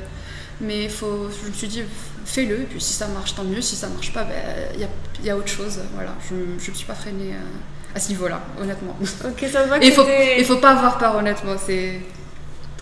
mais 0.60 0.88
faut, 0.88 1.28
je 1.42 1.48
me 1.48 1.52
suis 1.52 1.68
dit, 1.68 1.82
fais-le, 2.24 2.62
et 2.62 2.64
puis 2.64 2.80
si 2.80 2.94
ça 2.94 3.06
marche, 3.08 3.34
tant 3.34 3.44
mieux. 3.44 3.60
Si 3.60 3.76
ça 3.76 3.88
marche 3.88 4.12
pas, 4.12 4.24
bah, 4.24 4.32
il 4.74 4.80
y, 4.80 4.84
a, 4.84 4.88
y 5.22 5.30
a 5.30 5.36
autre 5.36 5.48
chose. 5.48 5.78
Voilà, 5.94 6.14
je 6.28 6.34
ne 6.34 6.54
me 6.54 6.58
suis 6.58 6.86
pas 6.86 6.94
freinée 6.94 7.32
euh, 7.34 7.94
à 7.94 8.00
ce 8.00 8.08
niveau-là, 8.08 8.40
honnêtement. 8.60 8.96
Ok, 9.24 9.44
ça 9.52 9.64
Et 9.82 9.88
il 9.88 9.92
faut, 9.92 10.04
faut 10.44 10.60
pas 10.60 10.70
avoir 10.70 10.98
peur, 10.98 11.16
honnêtement. 11.16 11.56
C'est. 11.64 12.00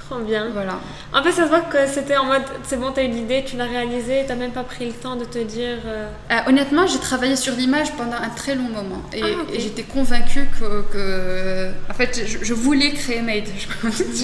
Trop 0.08 0.18
bien. 0.20 0.48
Voilà. 0.52 0.78
En 1.12 1.22
fait, 1.22 1.32
ça 1.32 1.44
se 1.44 1.48
voit 1.48 1.60
que 1.62 1.86
c'était 1.86 2.16
en 2.16 2.24
mode 2.26 2.42
c'est 2.62 2.78
bon, 2.78 2.92
tu 2.92 3.00
as 3.00 3.04
eu 3.04 3.08
l'idée, 3.08 3.44
tu 3.46 3.56
l'as 3.56 3.64
réalisée, 3.66 4.24
tu 4.28 4.34
même 4.34 4.52
pas 4.52 4.62
pris 4.64 4.86
le 4.86 4.92
temps 4.92 5.16
de 5.16 5.24
te 5.24 5.38
dire. 5.38 5.78
euh, 5.86 6.08
Euh, 6.30 6.34
honnêtement, 6.48 6.86
j'ai 6.86 6.98
travaillé 6.98 7.36
sur 7.36 7.54
l'image 7.54 7.92
pendant 7.92 8.16
un 8.16 8.30
très 8.30 8.54
long 8.54 8.68
moment 8.68 9.02
et, 9.12 9.22
Ah, 9.22 9.26
et 9.52 9.60
j'étais 9.60 9.82
convaincue 9.82 10.48
que, 10.58 10.82
que- 10.92 11.70
en 11.90 11.94
fait, 11.94 12.22
je, 12.26 12.44
je 12.44 12.54
voulais 12.54 12.90
créer 12.92 13.22
Made. 13.22 13.44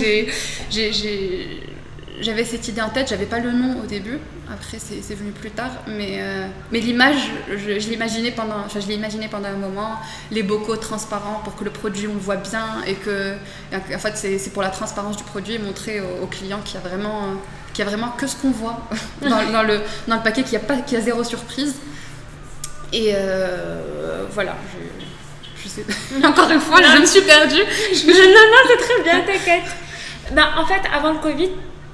J'ai- 0.71 1.61
J'avais 2.21 2.45
cette 2.45 2.69
idée 2.69 2.83
en 2.83 2.91
tête, 2.91 3.09
j'avais 3.09 3.27
pas 3.27 3.39
le 3.39 3.51
nom 3.51 3.81
au 3.83 3.87
début. 3.87 4.19
Après, 4.53 4.79
c'est 4.79 5.15
venu 5.15 5.31
plus 5.31 5.51
tard, 5.51 5.71
mais 5.87 6.19
euh, 6.21 6.47
mais 6.73 6.81
l'image, 6.81 7.31
je, 7.51 7.79
je 7.79 7.89
l'imaginais 7.89 8.33
pendant, 8.33 8.69
je 8.69 8.87
l'ai 8.87 8.95
imaginé 8.95 9.29
pendant 9.29 9.49
un 9.49 9.57
moment. 9.57 9.93
Les 10.31 10.43
bocaux 10.43 10.77
transparents 10.77 11.41
pour 11.45 11.57
que 11.57 11.65
le 11.65 11.71
produit 11.71 12.09
on 12.09 12.15
le 12.15 12.21
voit 12.21 12.37
bien 12.37 12.67
et 12.87 12.95
que, 12.95 13.35
en 13.73 13.99
fait, 13.99 14.17
c'est 14.17 14.53
pour 14.53 14.63
la 14.63 14.71
transparence 14.71 15.17
du 15.17 15.25
produit 15.25 15.55
et 15.55 15.59
montrer 15.59 16.01
au, 16.01 16.25
au 16.25 16.27
client 16.27 16.59
qu'il 16.65 16.75
y 16.75 16.79
a 16.79 16.89
vraiment, 16.89 17.25
euh, 17.25 17.79
y 17.79 17.83
a 17.83 17.85
vraiment 17.85 18.09
que 18.11 18.27
ce 18.27 18.37
qu'on 18.37 18.51
voit 18.51 18.81
dans, 19.23 19.63
le 19.63 19.81
dans 20.07 20.17
le 20.17 20.23
paquet, 20.23 20.43
qu'il 20.43 20.55
y 20.55 20.57
a 20.57 20.77
y 20.91 20.97
a 20.97 21.01
zéro 21.01 21.25
surprise. 21.25 21.77
Et 22.93 23.13
euh, 23.15 24.25
voilà, 24.33 24.57
je, 24.73 25.63
Je 25.63 25.69
sais. 25.69 25.85
Encore 26.25 26.51
une 26.51 26.61
fois, 26.61 26.81
je 26.83 27.01
me 27.01 27.07
suis 27.07 27.23
perdue. 27.23 27.55
non, 27.55 28.47
non, 28.53 28.63
c'est 28.67 28.85
très 28.85 29.03
bien, 29.05 29.21
t'inquiète. 29.21 29.71
Ben, 30.33 30.47
en 30.57 30.67
fait, 30.67 30.83
avant 30.93 31.13
le 31.13 31.19
Covid, 31.19 31.51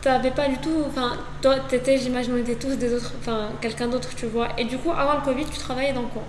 t'avais 0.06 0.30
pas 0.30 0.48
du 0.48 0.58
tout. 0.58 0.84
Enfin, 0.86 1.16
toi, 1.42 1.56
t'étais, 1.68 1.98
j'imagine, 1.98 2.34
on 2.34 2.38
était 2.38 2.54
tous 2.54 2.76
des 2.76 2.92
autres. 2.94 3.12
Enfin, 3.18 3.48
quelqu'un 3.60 3.88
d'autre, 3.88 4.10
tu 4.16 4.26
vois. 4.26 4.48
Et 4.56 4.64
du 4.64 4.78
coup, 4.78 4.92
avant 4.92 5.14
le 5.14 5.22
Covid, 5.22 5.46
tu 5.46 5.58
travaillais 5.58 5.92
dans 5.92 6.04
quoi? 6.04 6.22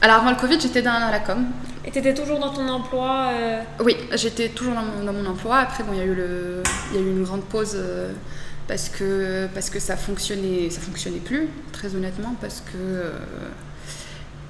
Alors, 0.00 0.16
avant 0.16 0.30
le 0.30 0.36
Covid, 0.36 0.58
j'étais 0.58 0.80
dans 0.80 0.98
la 1.10 1.20
com. 1.20 1.46
Et 1.84 1.90
t'étais 1.90 2.14
toujours 2.14 2.38
dans 2.38 2.52
ton 2.52 2.66
emploi 2.68 3.30
euh, 3.32 3.60
Oui, 3.84 3.96
j'étais 4.14 4.48
toujours 4.48 4.74
dans 4.74 4.82
mon, 4.82 5.04
dans 5.04 5.12
mon 5.12 5.26
emploi. 5.26 5.58
Après, 5.58 5.84
bon, 5.84 5.92
il 5.92 5.98
y, 5.98 6.02
a 6.02 6.04
eu 6.04 6.14
le, 6.14 6.62
il 6.90 6.96
y 6.96 7.02
a 7.02 7.06
eu 7.06 7.10
une 7.10 7.24
grande 7.24 7.44
pause. 7.44 7.74
euh, 7.74 8.12
parce 8.66 8.90
que, 8.90 9.48
parce 9.54 9.70
que 9.70 9.80
ça 9.80 9.96
fonctionnait, 9.96 10.68
ça 10.68 10.80
fonctionnait 10.80 11.20
plus, 11.20 11.48
très 11.72 11.94
honnêtement, 11.94 12.34
parce 12.38 12.60
que 12.60 12.76
euh, 12.76 13.12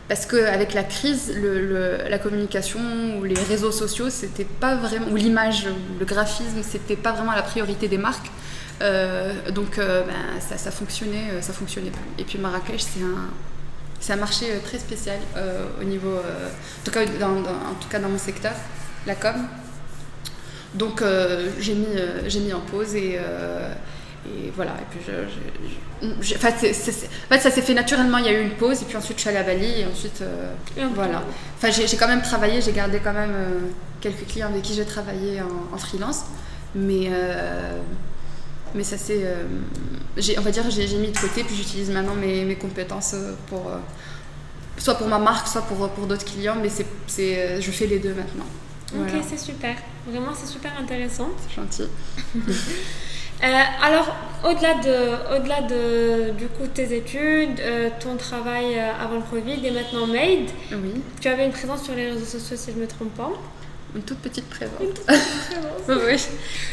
parce 0.08 0.24
qu'avec 0.24 0.72
la 0.74 0.84
crise, 0.84 1.32
la 2.08 2.18
communication 2.18 2.80
ou 3.18 3.24
les 3.24 3.34
réseaux 3.34 3.72
sociaux, 3.72 4.08
c'était 4.10 4.44
pas 4.46 4.74
vraiment, 4.76 5.08
ou 5.08 5.16
l'image, 5.16 5.66
le 5.98 6.04
graphisme, 6.06 6.62
c'était 6.62 6.96
pas 6.96 7.12
vraiment 7.12 7.32
la 7.32 7.42
priorité 7.42 7.88
des 7.88 7.98
marques. 7.98 8.30
Euh, 8.80 9.50
donc 9.50 9.78
euh, 9.78 10.04
ben, 10.04 10.40
ça, 10.56 10.70
fonctionnait, 10.70 11.30
euh, 11.32 11.42
ça 11.42 11.52
fonctionnait 11.52 11.90
plus. 11.90 12.22
Et 12.22 12.24
puis 12.24 12.38
Marrakech, 12.38 12.80
c'est 12.80 13.02
un, 13.02 13.28
c'est 14.00 14.12
un 14.12 14.16
marché 14.16 14.46
très 14.64 14.78
spécial 14.78 15.18
au 15.80 15.84
niveau, 15.84 16.14
en, 16.14 16.84
tout 16.84 16.90
cas, 16.92 17.04
dans, 17.20 17.40
dans- 17.40 17.50
en 17.50 17.74
tout 17.80 17.88
cas 17.90 17.98
dans 17.98 18.08
mon 18.08 18.18
secteur, 18.18 18.52
la 19.06 19.14
com. 19.16 19.34
Donc 20.74 21.02
j'ai 21.58 21.74
mis, 21.74 21.86
j'ai 22.28 22.40
mis 22.40 22.52
en 22.52 22.60
pause 22.60 22.94
et, 22.94 23.18
et 24.46 24.52
voilà. 24.54 24.72
Et 24.72 24.84
puis 24.90 25.00
je, 25.06 25.12
je- 25.12 25.68
je- 26.08 26.22
j'ai- 26.22 26.36
enfin, 26.36 26.48
en 26.50 26.52
fait, 26.52 27.40
ça 27.40 27.50
s'est 27.50 27.62
fait 27.62 27.74
naturellement. 27.74 28.18
Il 28.18 28.26
y 28.26 28.28
a 28.28 28.32
eu 28.32 28.42
une 28.42 28.54
pause 28.56 28.82
et 28.82 28.84
puis 28.84 28.96
ensuite 28.96 29.16
je 29.18 29.22
suis 29.22 29.30
allée 29.30 29.38
à 29.38 29.42
Bali 29.42 29.80
et 29.80 29.86
ensuite 29.86 30.20
euh, 30.22 30.52
et 30.76 30.82
voilà. 30.94 31.22
Enfin, 31.56 31.70
j'ai 31.70 31.96
quand 31.96 32.08
même 32.08 32.22
travaillé, 32.22 32.60
j'ai 32.60 32.72
gardé 32.72 33.00
quand 33.02 33.12
même 33.12 33.32
euh, 33.34 33.58
quelques 34.00 34.26
clients 34.26 34.48
avec 34.48 34.62
qui 34.62 34.74
j'ai 34.74 34.84
travaillé 34.84 35.40
en, 35.40 35.74
en 35.74 35.78
freelance, 35.78 36.22
mais 36.74 37.08
euh, 37.10 37.78
mais 38.74 38.84
ça 38.84 38.96
c'est, 38.98 39.24
on 40.36 40.40
va 40.42 40.50
dire, 40.50 40.64
j'ai 40.70 40.86
mis 40.98 41.10
de 41.10 41.18
côté 41.18 41.42
puis 41.42 41.56
j'utilise 41.56 41.90
maintenant 41.90 42.14
mes, 42.14 42.44
mes 42.44 42.56
compétences 42.56 43.14
pour 43.48 43.70
soit 44.76 44.94
pour 44.94 45.08
ma 45.08 45.18
marque, 45.18 45.48
soit 45.48 45.62
pour 45.62 45.88
pour 45.90 46.06
d'autres 46.06 46.24
clients, 46.26 46.56
mais 46.62 46.68
c'est, 46.68 46.86
c'est, 47.06 47.60
je 47.60 47.70
fais 47.72 47.86
les 47.86 47.98
deux 47.98 48.14
maintenant. 48.14 48.46
Ok, 48.94 49.00
Voilà. 49.08 49.22
c'est 49.28 49.38
super. 49.38 49.74
Vraiment, 50.10 50.32
c'est 50.34 50.46
super 50.46 50.72
intéressant. 50.80 51.28
C'est 51.46 51.56
gentil. 51.56 51.88
Euh, 53.42 53.46
alors, 53.82 54.14
au-delà 54.44 54.74
de, 54.74 55.36
au-delà 55.36 55.60
de 55.62 56.30
du 56.32 56.46
coup 56.48 56.66
tes 56.72 56.96
études, 56.96 57.60
euh, 57.60 57.88
ton 58.00 58.16
travail 58.16 58.76
euh, 58.76 58.90
avant 59.00 59.16
le 59.16 59.22
Covid 59.22 59.64
et 59.64 59.70
maintenant 59.70 60.06
Made, 60.06 60.50
Oui, 60.72 61.00
tu 61.20 61.28
avais 61.28 61.46
une 61.46 61.52
présence 61.52 61.84
sur 61.84 61.94
les 61.94 62.10
réseaux 62.10 62.24
sociaux 62.24 62.56
si 62.56 62.72
je 62.72 62.76
ne 62.76 62.82
me 62.82 62.86
trompe 62.88 63.14
pas. 63.14 63.30
une 63.94 64.02
toute 64.02 64.18
petite 64.18 64.48
présence. 64.50 64.72
Parce 65.06 65.18
Oui, 65.88 65.94
oui. 66.06 66.16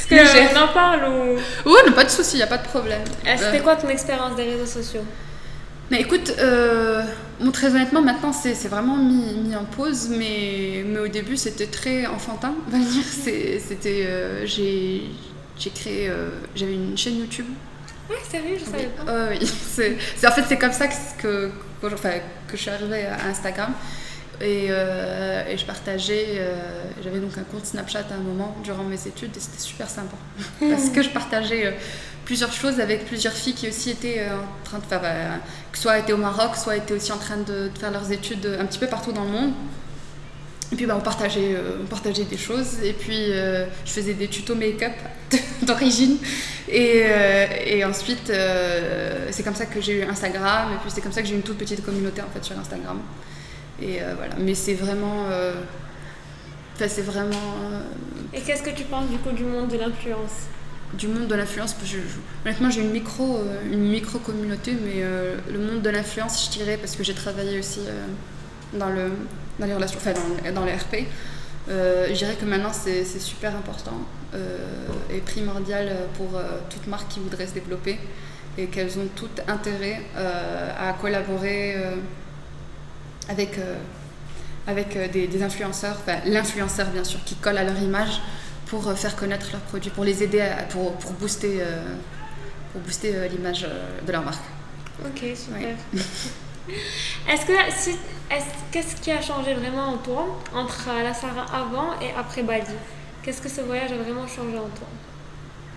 que 0.09 0.15
Légère. 0.15 0.49
on 0.55 0.59
en 0.59 0.67
parle 0.73 1.03
ou? 1.07 1.35
Oui, 1.69 1.75
non, 1.85 1.93
pas 1.93 2.03
de 2.03 2.09
souci, 2.09 2.33
il 2.33 2.37
n'y 2.37 2.43
a 2.43 2.47
pas 2.47 2.57
de 2.57 2.67
problème. 2.67 3.01
Euh, 3.27 3.33
C'était 3.37 3.59
Euh, 3.59 3.63
quoi 3.63 3.75
ton 3.75 3.89
expérience 3.89 4.35
des 4.35 4.43
réseaux 4.43 4.65
sociaux? 4.65 5.01
Mais 5.91 6.01
écoute, 6.01 6.33
euh, 6.39 7.03
bon, 7.39 7.51
très 7.51 7.67
honnêtement, 7.69 8.01
maintenant 8.01 8.33
c'est 8.33 8.55
c'est 8.55 8.69
vraiment 8.69 8.97
mis, 8.97 9.35
mis 9.35 9.55
en 9.55 9.65
pause, 9.65 10.07
mais, 10.09 10.83
mais 10.83 10.97
au 10.97 11.07
début 11.07 11.37
c'était 11.37 11.67
très 11.67 12.07
enfantin, 12.07 12.55
on 12.67 12.71
va 12.71 12.79
dire. 12.83 13.03
C'est- 13.03 13.59
C'était, 13.59 14.03
euh, 14.07 14.47
j'ai 14.47 15.03
j'ai 15.57 15.69
créé, 15.69 16.09
euh, 16.09 16.29
j'avais 16.55 16.73
une 16.73 16.97
chaîne 16.97 17.17
YouTube. 17.17 17.47
Ouais, 18.09 18.17
sérieux, 18.29 18.57
je 18.59 18.65
savais 18.65 18.87
pas. 18.87 19.11
Euh, 19.11 19.35
oui, 19.39 19.47
c'est 19.47 20.27
en 20.27 20.31
fait 20.31 20.43
c'est 20.47 20.57
comme 20.57 20.71
ça 20.71 20.87
que, 20.87 20.93
que, 21.21 21.51
que, 21.81 21.93
enfin, 21.93 22.11
que 22.47 22.55
je 22.55 22.61
suis 22.61 22.71
arrivée 22.71 23.05
à 23.05 23.25
Instagram. 23.27 23.73
Et, 24.41 24.67
euh, 24.69 25.45
et 25.47 25.57
je 25.57 25.65
partageais, 25.65 26.25
euh, 26.39 26.83
j'avais 27.01 27.19
donc 27.19 27.37
un 27.37 27.43
compte 27.43 27.65
Snapchat 27.65 28.03
à 28.11 28.15
un 28.15 28.17
moment 28.17 28.53
durant 28.65 28.83
mes 28.83 29.07
études 29.07 29.31
et 29.35 29.39
c'était 29.39 29.61
super 29.61 29.89
sympa. 29.89 30.17
Parce 30.59 30.89
que 30.89 31.01
je 31.01 31.09
partageais 31.09 31.73
plusieurs 32.25 32.51
choses 32.51 32.81
avec 32.81 33.05
plusieurs 33.05 33.31
filles 33.31 33.53
qui 33.53 33.69
aussi 33.69 33.91
étaient 33.91 34.27
en 34.29 34.65
train 34.65 34.79
de 34.79 34.83
faire, 34.83 35.39
soit 35.71 35.99
étaient 35.99 36.11
au 36.11 36.17
Maroc, 36.17 36.57
soit 36.57 36.75
étaient 36.75 36.93
aussi 36.93 37.13
en 37.13 37.17
train 37.17 37.37
de, 37.37 37.69
de 37.69 37.77
faire 37.79 37.91
leurs 37.91 38.11
études 38.11 38.45
un 38.59 38.65
petit 38.65 38.79
peu 38.79 38.87
partout 38.87 39.13
dans 39.13 39.23
le 39.23 39.29
monde. 39.29 39.53
Et 40.71 40.75
puis 40.75 40.85
bah, 40.87 40.95
on, 40.97 41.01
partageait, 41.01 41.53
euh, 41.55 41.77
on 41.83 41.85
partageait 41.85 42.23
des 42.23 42.37
choses 42.37 42.79
et 42.83 42.93
puis 42.93 43.31
euh, 43.31 43.65
je 43.85 43.91
faisais 43.91 44.13
des 44.15 44.27
tutos 44.27 44.55
make-up 44.55 44.93
d'origine. 45.61 46.17
Et, 46.67 47.03
euh, 47.05 47.45
et 47.65 47.85
ensuite, 47.85 48.31
c'est 49.29 49.43
comme 49.43 49.53
ça 49.55 49.67
que 49.67 49.79
j'ai 49.79 49.99
eu 49.99 50.03
Instagram 50.03 50.73
et 50.73 50.77
puis 50.81 50.89
c'est 50.93 51.01
comme 51.01 51.11
ça 51.11 51.21
que 51.21 51.27
j'ai 51.27 51.33
eu 51.33 51.37
une 51.37 51.43
toute 51.43 51.57
petite 51.59 51.85
communauté 51.85 52.21
en 52.21 52.29
fait 52.33 52.43
sur 52.43 52.57
Instagram. 52.57 52.99
Et 53.81 53.99
voilà, 54.17 54.35
mais 54.39 54.55
c'est 54.55 54.73
vraiment. 54.73 55.25
Enfin, 56.75 56.87
c'est 56.89 57.03
vraiment 57.03 57.83
Et 58.33 58.41
qu'est-ce 58.41 58.63
que 58.63 58.69
tu 58.71 58.83
penses 58.83 59.09
du 59.09 59.17
coup 59.17 59.31
du 59.31 59.43
monde 59.43 59.67
de 59.69 59.77
l'influence? 59.77 60.47
Du 60.93 61.07
monde 61.07 61.27
de 61.27 61.35
l'influence. 61.35 61.73
que 61.73 61.85
je- 61.85 61.97
honnêtement, 62.45 62.69
j'ai 62.71 62.81
une 62.81 62.91
micro, 62.91 63.39
une 63.71 63.87
micro 63.89 64.17
communauté, 64.19 64.73
mais 64.83 65.03
le 65.51 65.59
monde 65.59 65.81
de 65.83 65.89
l'influence, 65.89 66.45
je 66.47 66.57
dirais, 66.57 66.77
parce 66.77 66.95
que 66.95 67.03
j'ai 67.03 67.13
travaillé 67.13 67.59
aussi 67.59 67.81
dans, 68.75 68.89
le, 68.89 69.11
dans 69.59 69.65
les 69.65 69.73
relations, 69.73 69.99
enfin 69.99 70.13
dans, 70.13 70.51
dans 70.53 70.65
les 70.65 70.73
RP. 70.73 71.05
euh, 71.69 72.07
je 72.09 72.13
dirais 72.13 72.35
que 72.35 72.45
maintenant 72.45 72.71
c'est 72.73 73.03
c'est 73.05 73.19
super 73.19 73.55
important 73.55 73.99
euh, 74.33 74.57
et 75.11 75.19
primordial 75.19 75.91
pour 76.17 76.37
euh, 76.37 76.59
toute 76.69 76.87
marque 76.87 77.07
qui 77.09 77.19
voudrait 77.19 77.47
se 77.47 77.53
développer 77.53 77.97
et 78.57 78.67
qu'elles 78.67 78.97
ont 78.99 79.07
tout 79.15 79.29
intérêt 79.47 80.01
euh, 80.17 80.71
à 80.89 80.93
collaborer 80.93 81.75
euh, 81.75 81.95
avec, 83.29 83.59
avec 84.67 85.11
des, 85.11 85.27
des 85.27 85.43
influenceurs, 85.43 85.97
enfin 85.99 86.17
l'influenceur 86.25 86.87
bien 86.87 87.03
sûr, 87.03 87.19
qui 87.25 87.35
colle 87.35 87.57
à 87.57 87.63
leur 87.63 87.77
image 87.81 88.21
pour 88.67 88.91
faire 88.97 89.15
connaître 89.15 89.47
leurs 89.51 89.61
produits, 89.61 89.89
pour 89.91 90.05
les 90.05 90.23
aider, 90.23 90.41
à- 90.41 90.63
pour, 90.63 90.93
pour 90.97 91.11
booster, 91.13 91.61
pour 92.71 92.81
booster 92.81 93.27
l'image 93.29 93.67
de 94.05 94.11
leur 94.11 94.23
marque. 94.23 94.43
Ok, 95.05 95.23
super. 95.35 95.75
Est-ce 97.29 97.45
que 97.45 97.53
si, 97.75 97.95
qu'est-ce 98.71 98.95
qui 99.01 99.11
a 99.11 99.21
changé 99.21 99.53
vraiment 99.53 99.89
en 99.93 99.97
toi 99.97 100.25
entre 100.53 100.87
la 101.03 101.13
Sarah 101.13 101.45
avant 101.53 101.93
et 102.01 102.11
après 102.17 102.43
Bali? 102.43 102.63
Qu'est-ce 103.23 103.41
que 103.41 103.49
ce 103.49 103.61
voyage 103.61 103.91
a 103.91 103.97
vraiment 103.97 104.27
changé 104.27 104.57
en 104.57 104.69
toi? 104.69 104.87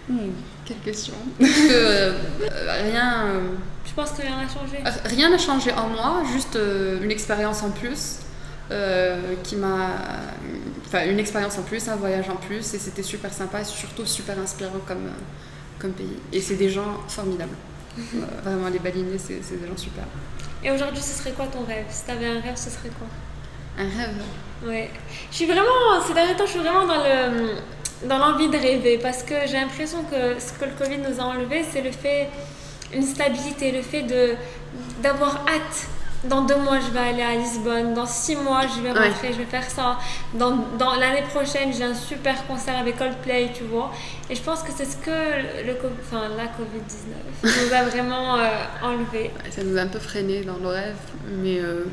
Hmm, 0.09 0.31
quelle 0.65 0.79
question. 0.79 1.15
Euh, 1.41 2.13
euh, 2.41 2.83
rien, 2.91 3.27
euh, 3.27 3.41
Je 3.87 3.93
pense 3.93 4.11
que 4.13 4.23
rien 4.23 4.37
n'a 4.37 4.49
changé. 4.49 4.79
rien 5.05 5.31
n'a 5.31 5.39
changé 5.39 5.73
en 5.73 5.89
moi, 5.89 6.23
juste 6.33 6.57
euh, 6.57 7.03
une 7.03 7.11
expérience 7.11 7.63
en 7.63 7.71
plus. 7.71 8.19
euh, 8.71 9.35
qui 9.43 9.57
m'a 9.57 9.93
enfin 10.87 11.07
une 11.07 11.19
expérience 11.19 11.57
en 11.59 11.63
plus 11.63 11.89
un 11.89 11.97
voyage 11.97 12.29
en 12.29 12.37
plus 12.37 12.75
et 12.75 12.79
c'était 12.79 13.03
super 13.03 13.33
sympa 13.33 13.63
et 13.63 13.65
surtout 13.65 14.05
super 14.05 14.39
inspirant 14.39 14.81
comme 14.87 15.07
euh, 15.07 15.21
comme 15.79 15.93
pays. 15.93 16.19
Et 16.35 16.41
c'est 16.43 16.57
des 16.57 16.69
gens 16.71 16.99
formidables. 17.09 17.57
Euh, 17.99 18.27
vraiment 18.45 18.69
les 18.69 18.79
balinais 18.79 19.19
c'est 19.19 19.41
des 19.41 19.67
gens 19.67 19.77
super 19.77 20.05
Et 20.65 20.71
aujourd'hui, 20.71 21.03
ce 21.03 21.15
serait 21.19 21.33
quoi 21.33 21.47
ton 21.47 21.65
rêve? 21.65 21.87
Si 21.89 22.05
t'avais 22.05 22.27
un 22.27 22.41
rêve, 22.41 22.57
ce 22.57 22.71
serait 22.71 22.91
quoi? 22.91 23.07
Un 23.79 23.85
rêve? 23.85 24.17
Ouais. 24.65 24.91
Je 25.31 25.37
suis 25.37 25.47
vraiment, 25.47 26.01
ces 26.07 26.15
derniers 26.15 26.35
temps, 26.35 26.47
je 26.47 26.51
suis 26.51 26.61
vraiment 26.61 26.87
dans 26.87 27.03
le 27.03 27.55
dans 28.05 28.19
l'envie 28.19 28.49
de 28.49 28.57
rêver 28.57 28.99
parce 28.99 29.25
que 29.25 29.35
j'ai 29.47 29.55
l'impression 29.55 30.05
que 30.05 30.39
ce 30.39 30.53
que 30.53 30.65
le 30.65 30.71
Covid 30.79 30.99
nous 30.99 31.21
a 31.21 31.25
enlevé, 31.25 31.65
c'est 31.69 31.81
le 31.81 31.91
fait, 31.91 32.29
une 32.95 33.03
stabilité, 33.03 33.73
le 33.73 33.83
fait 33.83 34.03
de 34.03 34.35
d'avoir 35.01 35.45
hâte. 35.49 35.89
Dans 36.25 36.43
deux 36.43 36.57
mois, 36.57 36.81
je 36.81 36.91
vais 36.91 36.99
aller 37.11 37.23
à 37.23 37.35
Lisbonne. 37.37 37.95
Dans 37.95 38.07
six 38.07 38.35
mois, 38.35 38.63
je 38.63 38.81
vais 38.83 38.91
Ouais. 38.91 39.09
rentrer, 39.09 39.33
je 39.33 39.39
vais 39.39 39.45
faire 39.45 39.69
ça. 39.71 39.99
Dans, 40.35 40.57
dans 40.77 40.95
l'année 40.97 41.23
prochaine, 41.33 41.73
j'ai 41.73 41.85
un 41.85 41.95
super 41.95 42.45
concert 42.49 42.77
avec 42.77 42.99
Coldplay, 42.99 43.53
tu 43.55 43.63
vois. 43.65 43.93
Et 44.29 44.35
je 44.35 44.43
pense 44.43 44.63
que 44.63 44.71
c'est 44.77 44.85
ce 44.85 44.97
que 44.97 45.11
le, 45.11 45.77
enfin, 46.03 46.29
la 46.37 46.47
Covid-19 46.47 47.67
nous 47.69 47.73
a 47.75 47.83
vraiment 47.85 48.37
euh, 48.37 48.49
enlevé. 48.83 49.31
Ça 49.51 49.63
nous 49.63 49.77
a 49.79 49.83
un 49.83 49.87
peu 49.87 50.01
freiné 50.01 50.43
dans 50.43 50.59
nos 50.59 50.71
rêves 50.71 50.97
mais, 51.41 51.59
euh, 51.61 51.85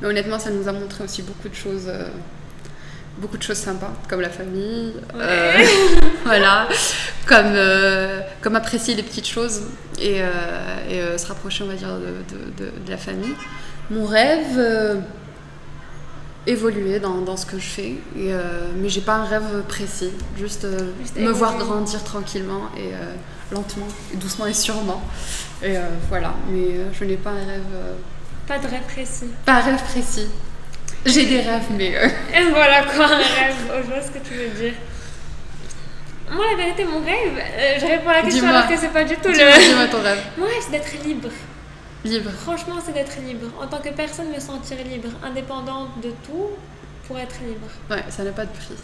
mais 0.00 0.08
honnêtement 0.08 0.38
ça 0.38 0.50
nous 0.50 0.66
a 0.68 0.72
montré 0.72 1.04
aussi 1.04 1.22
beaucoup 1.22 1.48
de 1.48 1.54
choses 1.54 1.84
euh, 1.86 2.08
beaucoup 3.18 3.36
de 3.36 3.42
choses 3.42 3.58
sympas 3.58 3.92
comme 4.08 4.20
la 4.20 4.30
famille 4.30 4.94
euh, 5.14 5.52
voilà 6.24 6.66
comme 7.26 7.54
comme 8.40 8.56
apprécier 8.56 8.94
les 8.94 9.02
petites 9.02 9.28
choses 9.28 9.62
et, 10.00 10.16
euh, 10.20 10.26
et, 10.90 11.00
euh, 11.00 11.18
se 11.18 11.26
rapprocher 11.26 11.64
on 11.64 11.68
va 11.68 11.74
dire 11.74 11.88
de, 11.94 12.00
de- 12.34 12.64
de- 12.64 12.72
de 12.84 12.90
la 12.90 12.96
famille 12.96 13.34
mon 13.90 14.06
rêve 14.06 14.56
euh, 14.58 14.96
évoluer 16.46 16.98
dans, 17.00 17.20
dans 17.22 17.36
ce 17.36 17.46
que 17.46 17.58
je 17.58 17.64
fais 17.66 17.90
et, 18.16 18.32
euh, 18.32 18.68
mais 18.76 18.88
j'ai 18.90 19.00
pas 19.00 19.14
un 19.14 19.24
rêve 19.24 19.62
précis 19.66 20.10
juste, 20.38 20.64
euh, 20.64 20.90
Juste 21.00 21.16
me 21.18 21.30
voir 21.30 21.56
grandir 21.56 22.02
tranquillement 22.04 22.68
et 22.76 22.92
euh, 22.94 23.14
lentement 23.50 23.86
et 24.12 24.16
doucement 24.16 24.46
et 24.46 24.52
sûrement 24.54 25.02
et 25.62 25.76
voilà 26.10 26.34
mais 26.50 26.76
je 26.92 27.04
n'ai 27.04 27.16
pas 27.16 27.30
un 27.30 27.46
rêve 27.46 27.62
Pas 28.46 28.58
de 28.58 28.66
rêve 28.66 28.82
précis. 28.86 29.26
pas 29.46 29.54
un 29.54 29.60
rêve 29.60 29.82
précis 29.84 30.26
j'ai 31.06 31.24
des 31.26 31.40
rêves 31.40 31.64
mais 31.70 31.92
Et 32.34 32.50
voilà 32.50 32.82
quoi, 32.84 33.04
un 33.06 33.16
rêve. 33.18 33.56
Oh, 33.70 33.78
je 33.82 33.86
vois 33.92 34.00
ce 34.02 34.10
que 34.10 34.18
tu 34.26 34.32
veux 34.34 34.48
dire. 34.58 34.72
Moi, 36.30 36.44
la 36.50 36.56
vérité, 36.56 36.84
mon 36.84 37.00
rêve, 37.00 37.38
euh, 37.38 37.78
je 37.78 37.86
réponds 37.86 38.08
à 38.08 38.14
la 38.14 38.22
question 38.22 38.48
alors 38.48 38.66
que 38.66 38.76
c'est 38.76 38.92
pas 38.92 39.04
du 39.04 39.14
tout 39.16 39.28
le. 39.28 39.90
ton 39.90 40.02
rêve 40.02 40.22
Mon 40.38 40.46
rêve, 40.46 40.56
c'est 40.60 40.70
d'être 40.70 41.04
libre. 41.04 41.28
libre 42.04 42.30
Franchement, 42.42 42.76
c'est 42.84 42.92
d'être 42.92 43.16
libre. 43.20 43.46
En 43.60 43.66
tant 43.66 43.78
que 43.78 43.90
personne, 43.90 44.30
me 44.34 44.40
sentir 44.40 44.78
libre, 44.84 45.08
indépendante 45.22 46.00
de 46.02 46.10
tout. 46.26 46.50
pour 47.06 47.18
être 47.18 47.36
libre. 47.46 47.68
Ouais, 47.90 48.04
ça 48.08 48.24
n'a 48.24 48.32
pas 48.32 48.46
de 48.46 48.52
prix. 48.52 48.74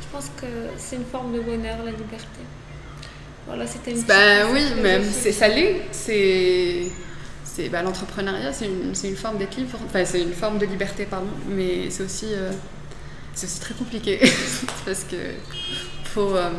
Je 0.00 0.06
pense 0.10 0.30
que 0.40 0.46
c'est 0.78 0.96
une 0.96 1.04
forme 1.04 1.34
de 1.34 1.40
bonheur, 1.40 1.76
la 1.84 1.90
liberté. 1.90 2.40
Voilà, 3.46 3.66
c'était 3.66 3.92
une 3.92 4.02
Ben 4.02 4.46
oui, 4.52 4.64
même 4.80 5.04
c'est 5.04 5.32
salé, 5.32 5.82
c'est 5.92 6.84
c'est 7.44 7.68
bah, 7.68 7.82
l'entrepreneuriat, 7.82 8.52
c'est 8.52 8.66
une, 8.66 8.94
une, 9.04 9.16
forme 9.16 9.38
d'être 9.38 9.56
libre, 9.56 9.78
enfin 9.84 10.04
c'est 10.04 10.22
une 10.22 10.32
forme 10.32 10.58
de 10.58 10.66
liberté 10.66 11.04
pardon, 11.04 11.28
mais 11.48 11.88
c'est 11.90 12.02
aussi 12.02 12.26
euh, 12.32 12.50
c'est 13.34 13.46
aussi 13.46 13.60
très 13.60 13.74
compliqué 13.74 14.18
parce 14.86 15.04
que 15.04 15.16
euh, 16.20 16.50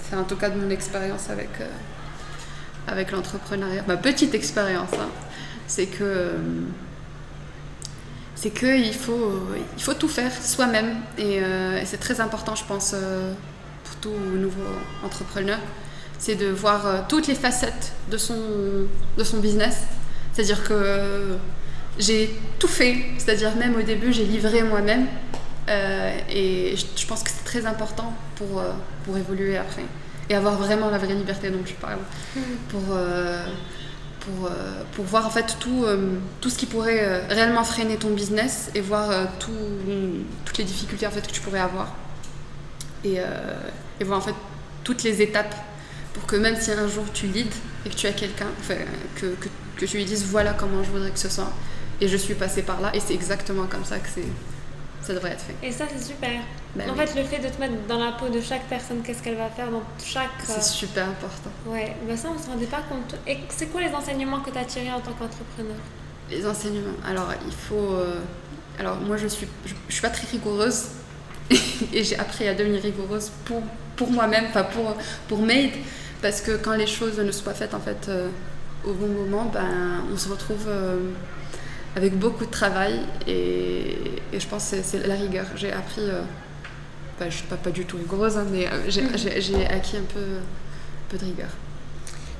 c'est 0.00 0.16
en 0.16 0.24
tout 0.24 0.36
cas 0.36 0.50
de 0.50 0.58
mon 0.58 0.70
expérience 0.70 1.30
avec 1.30 1.60
euh, 1.60 1.66
avec 2.86 3.12
l'entrepreneuriat, 3.12 3.82
ma 3.86 3.96
petite 3.96 4.34
expérience, 4.34 4.92
hein, 4.94 5.08
c'est 5.66 5.86
que 5.86 6.32
c'est 8.34 8.50
qu'il 8.50 8.94
faut, 8.94 9.32
il 9.76 9.82
faut 9.82 9.94
tout 9.94 10.08
faire 10.08 10.32
soi-même. 10.32 10.96
Et, 11.16 11.36
et 11.36 11.86
c'est 11.86 11.96
très 11.96 12.20
important, 12.20 12.54
je 12.54 12.64
pense, 12.64 12.94
pour 13.84 13.96
tout 13.96 14.12
nouveau 14.36 14.66
entrepreneur 15.02 15.58
c'est 16.24 16.36
de 16.36 16.46
voir 16.46 16.86
euh, 16.86 17.00
toutes 17.06 17.26
les 17.26 17.34
facettes 17.34 17.92
de 18.10 18.16
son, 18.16 18.38
de 19.18 19.24
son 19.24 19.38
business. 19.38 19.82
C'est-à-dire 20.32 20.64
que 20.64 21.36
j'ai 21.98 22.30
tout 22.58 22.68
fait, 22.68 22.96
c'est-à-dire 23.18 23.54
même 23.56 23.76
au 23.76 23.82
début, 23.82 24.12
j'ai 24.12 24.24
livré 24.24 24.62
moi-même. 24.62 25.06
Euh, 25.68 26.18
et 26.28 26.76
je, 26.76 27.06
pense 27.06 27.22
que 27.22 27.30
c'est 27.30 27.44
très 27.44 27.66
important 27.66 28.12
pour, 28.36 28.60
euh, 28.60 28.72
pour 29.04 29.16
évoluer 29.16 29.56
après. 29.56 29.84
Et 30.28 30.34
avoir 30.34 30.56
vraiment 30.56 30.90
la 30.90 30.98
vraie 30.98 31.14
liberté 31.14 31.50
dont 31.50 31.62
tu 31.64 31.74
parles. 31.74 31.98
Mm. 32.34 32.40
Pour, 32.68 32.80
pour, 34.20 34.50
pour 34.92 35.04
voir 35.04 35.26
en 35.26 35.30
fait 35.30 35.56
tout, 35.60 35.84
tout 36.40 36.48
ce 36.48 36.56
qui 36.56 36.64
pourrait 36.64 37.26
réellement 37.28 37.62
freiner 37.62 37.98
ton 37.98 38.10
business 38.10 38.70
et 38.74 38.80
voir 38.80 39.10
tout, 39.38 39.52
toutes 40.46 40.56
les 40.56 40.64
difficultés 40.64 41.06
en 41.06 41.10
fait, 41.10 41.26
que 41.26 41.32
tu 41.32 41.42
pourrais 41.42 41.60
avoir. 41.60 41.94
Et, 43.04 43.18
et 44.00 44.04
voir 44.04 44.18
en 44.18 44.22
fait 44.22 44.34
toutes 44.82 45.02
les 45.02 45.20
étapes 45.20 45.54
pour 46.14 46.26
que 46.26 46.36
même 46.36 46.56
si 46.58 46.70
un 46.70 46.88
jour 46.88 47.04
tu 47.12 47.26
leads 47.26 47.56
et 47.84 47.90
que 47.90 47.94
tu 47.94 48.06
as 48.06 48.12
quelqu'un, 48.12 48.46
que, 49.16 49.26
que, 49.26 49.48
que, 49.78 49.84
tu 49.84 49.96
lui 49.96 50.04
dises 50.04 50.24
voilà 50.24 50.54
comment 50.54 50.82
je 50.82 50.90
voudrais 50.90 51.10
que 51.10 51.18
ce 51.18 51.28
soit, 51.28 51.52
et 52.00 52.08
je 52.08 52.16
suis 52.16 52.34
passée 52.34 52.62
par 52.62 52.80
là, 52.80 52.94
et 52.94 53.00
c'est 53.00 53.14
exactement 53.14 53.66
comme 53.66 53.84
ça 53.84 53.98
que 53.98 54.08
c'est, 54.08 54.24
ça 55.04 55.14
devrait 55.14 55.32
être 55.32 55.42
fait. 55.42 55.54
Et 55.66 55.70
ça, 55.70 55.84
c'est 55.90 56.02
super. 56.02 56.40
Ben 56.74 56.90
en 56.90 56.94
fait, 56.94 57.14
le 57.14 57.24
fait 57.24 57.38
de 57.38 57.48
te 57.48 57.60
mettre 57.60 57.74
dans 57.88 57.98
la 57.98 58.12
peau 58.12 58.28
de 58.28 58.40
chaque 58.40 58.64
personne, 58.64 59.02
qu'est-ce 59.02 59.22
qu'elle 59.22 59.36
va 59.36 59.48
faire 59.48 59.70
dans 59.70 59.82
chaque. 60.02 60.30
C'est 60.42 60.58
euh, 60.58 60.60
super 60.60 61.04
important. 61.08 61.50
Ouais, 61.66 61.94
ben 62.06 62.16
ça, 62.16 62.28
on 62.34 62.42
se 62.42 62.48
rendait 62.48 62.66
pas 62.66 62.82
compte. 62.88 63.14
Et 63.26 63.38
c'est 63.48 63.66
quoi 63.66 63.82
les 63.82 63.94
enseignements 63.94 64.40
que 64.40 64.50
tu 64.50 64.58
as 64.58 64.64
tirés 64.64 64.92
en 64.92 65.00
tant 65.00 65.12
qu'entrepreneur? 65.12 65.76
Les 66.30 66.46
enseignements. 66.46 66.96
Alors, 67.06 67.28
il 67.46 67.52
faut. 67.52 67.94
Euh, 67.94 68.20
alors, 68.78 68.96
moi, 68.96 69.16
je 69.16 69.28
suis, 69.28 69.46
je, 69.66 69.74
je 69.88 69.92
suis 69.92 70.02
pas 70.02 70.10
très 70.10 70.26
rigoureuse. 70.26 70.86
et 71.92 72.04
j'ai 72.04 72.18
appris 72.18 72.48
à 72.48 72.54
devenir 72.54 72.82
rigoureuse 72.82 73.30
pour, 73.44 73.62
pour 73.96 74.10
moi-même, 74.10 74.50
pas 74.52 74.64
pour, 74.64 74.96
pour 75.28 75.42
Made. 75.42 75.72
Parce 76.22 76.40
que 76.40 76.56
quand 76.56 76.74
les 76.74 76.86
choses 76.86 77.18
ne 77.18 77.30
sont 77.30 77.44
pas 77.44 77.54
faites 77.54 77.74
en 77.74 77.80
fait 77.80 78.08
euh, 78.08 78.28
au 78.84 78.92
bon 78.92 79.08
moment, 79.08 79.50
ben, 79.52 80.02
on 80.12 80.16
se 80.16 80.28
retrouve 80.28 80.64
euh, 80.68 80.96
avec 81.96 82.18
beaucoup 82.18 82.44
de 82.44 82.50
travail 82.50 83.00
et, 83.26 83.96
je 84.32 84.46
pense 84.46 84.70
que 84.70 84.76
c'est 84.82 85.06
la 85.06 85.14
rigueur. 85.14 85.46
J'ai 85.54 85.72
appris, 85.72 86.00
euh, 86.00 86.22
ben, 87.18 87.20
je 87.20 87.24
ne 87.26 87.30
suis 87.30 87.46
pas, 87.46 87.56
pas 87.56 87.70
du 87.70 87.84
tout 87.84 87.96
rigoureuse, 87.96 88.36
hein, 88.36 88.46
mais 88.50 88.66
mm. 88.66 89.16
j'ai 89.38 89.66
acquis 89.66 89.96
un 89.96 90.12
peu, 90.12 90.38
peu 91.08 91.16
de 91.18 91.24
rigueur. 91.24 91.50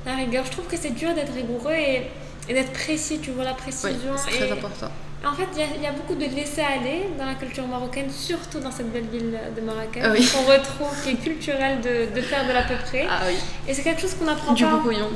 La 0.04 0.16
rigueur, 0.16 0.44
je 0.44 0.50
trouve 0.50 0.66
que 0.66 0.76
c'est 0.76 0.90
dur 0.90 1.14
d'être 1.14 1.32
rigoureux 1.32 1.72
et, 1.72 2.10
d'être 2.48 2.72
précis, 2.72 3.20
tu 3.22 3.30
vois, 3.30 3.44
la 3.44 3.54
précision. 3.54 4.12
c'est 4.16 4.36
très 4.36 4.52
important. 4.52 4.90
En 5.24 5.32
fait, 5.32 5.46
il 5.56 5.82
y, 5.82 5.86
a 5.86 5.92
beaucoup 5.92 6.14
de 6.14 6.26
laisser-aller 6.26 7.08
dans 7.18 7.24
la 7.24 7.34
culture 7.34 7.66
marocaine, 7.66 8.10
surtout 8.10 8.60
dans 8.60 8.70
cette 8.70 8.92
belle 8.92 9.06
ville 9.06 9.38
de 9.56 9.60
Marrakech, 9.62 10.02
ah 10.04 10.10
qu'on 10.10 10.52
retrouve, 10.52 11.02
qui 11.02 11.10
est 11.10 11.14
culturel 11.14 11.80
de, 11.80 12.20
faire 12.20 12.46
de 12.46 12.52
l'à 12.52 12.62
peu 12.62 12.74
près. 12.84 13.06
Ah, 13.08 13.22
oui. 13.26 13.36
Et 13.66 13.72
c'est 13.72 13.82
quelque 13.82 14.02
chose 14.02 14.14
qu'on 14.14 14.28
apprend 14.28 14.52
du 14.52 14.64
pas. 14.64 14.76
Du 14.76 14.82
bouillon. 14.82 15.08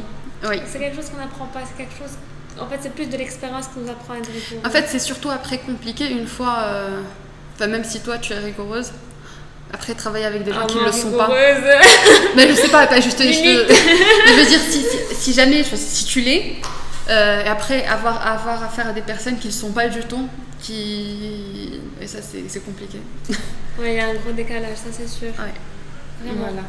Oui. 0.49 0.57
C'est 0.67 0.79
quelque 0.79 0.97
chose 0.97 1.11
qu'on 1.11 1.19
n'apprend 1.19 1.45
pas. 1.47 1.61
C'est 1.67 1.77
quelque 1.77 1.99
chose. 1.99 2.17
En 2.61 2.67
fait, 2.67 2.79
c'est 2.83 2.93
plus 2.93 3.07
de 3.07 3.17
l'expérience 3.17 3.67
qui 3.69 3.81
nous 3.81 3.91
apprend 3.91 4.15
à 4.15 4.19
être 4.19 4.31
rigoureux. 4.31 4.67
En 4.67 4.71
fait, 4.71 4.87
c'est 4.89 4.99
surtout 4.99 5.31
après 5.31 5.59
compliqué 5.59 6.11
une 6.11 6.27
fois. 6.27 6.59
Euh, 6.65 7.01
enfin, 7.55 7.67
même 7.67 7.85
si 7.85 8.01
toi, 8.01 8.19
tu 8.19 8.33
es 8.33 8.39
rigoureuse. 8.39 8.93
Après, 9.73 9.95
travailler 9.95 10.25
avec 10.25 10.45
des 10.45 10.53
gens 10.53 10.67
qui 10.67 10.79
ne 10.79 10.85
le 10.85 10.93
sont 10.93 11.13
pas. 11.13 11.29
mais 12.37 12.49
je 12.49 12.55
sais 12.55 12.69
pas, 12.69 12.87
pas 12.87 13.01
juste. 13.01 13.23
Je, 13.23 13.27
je, 13.33 14.33
veux 14.33 14.47
dire, 14.47 14.61
si, 14.61 14.85
si 15.15 15.33
jamais, 15.35 15.63
si 15.63 16.07
tu 16.07 16.21
l'es, 16.23 16.57
euh, 17.11 17.45
et 17.45 17.49
après, 17.49 17.85
avoir, 17.87 18.27
avoir 18.27 18.63
affaire 18.63 18.89
à 18.89 18.93
des 18.93 19.03
personnes 19.03 19.39
qui 19.39 19.49
ne 19.49 19.53
sont 19.53 19.73
pas 19.73 19.89
du 19.89 20.01
tout, 20.01 20.29
qui... 20.61 21.81
et 22.01 22.07
ça, 22.07 22.19
c'est 22.23 22.65
compliqué. 22.65 22.99
Oui, 23.81 23.91
il 23.91 23.95
y 23.95 24.01
a 24.01 24.09
un 24.09 24.15
gros 24.15 24.33
décalage, 24.33 24.77
ça 24.77 24.91
c'est 24.91 25.07
sûr. 25.07 25.29
Ouais. 25.29 25.55
Vraiment. 26.21 26.47
Voilà. 26.49 26.63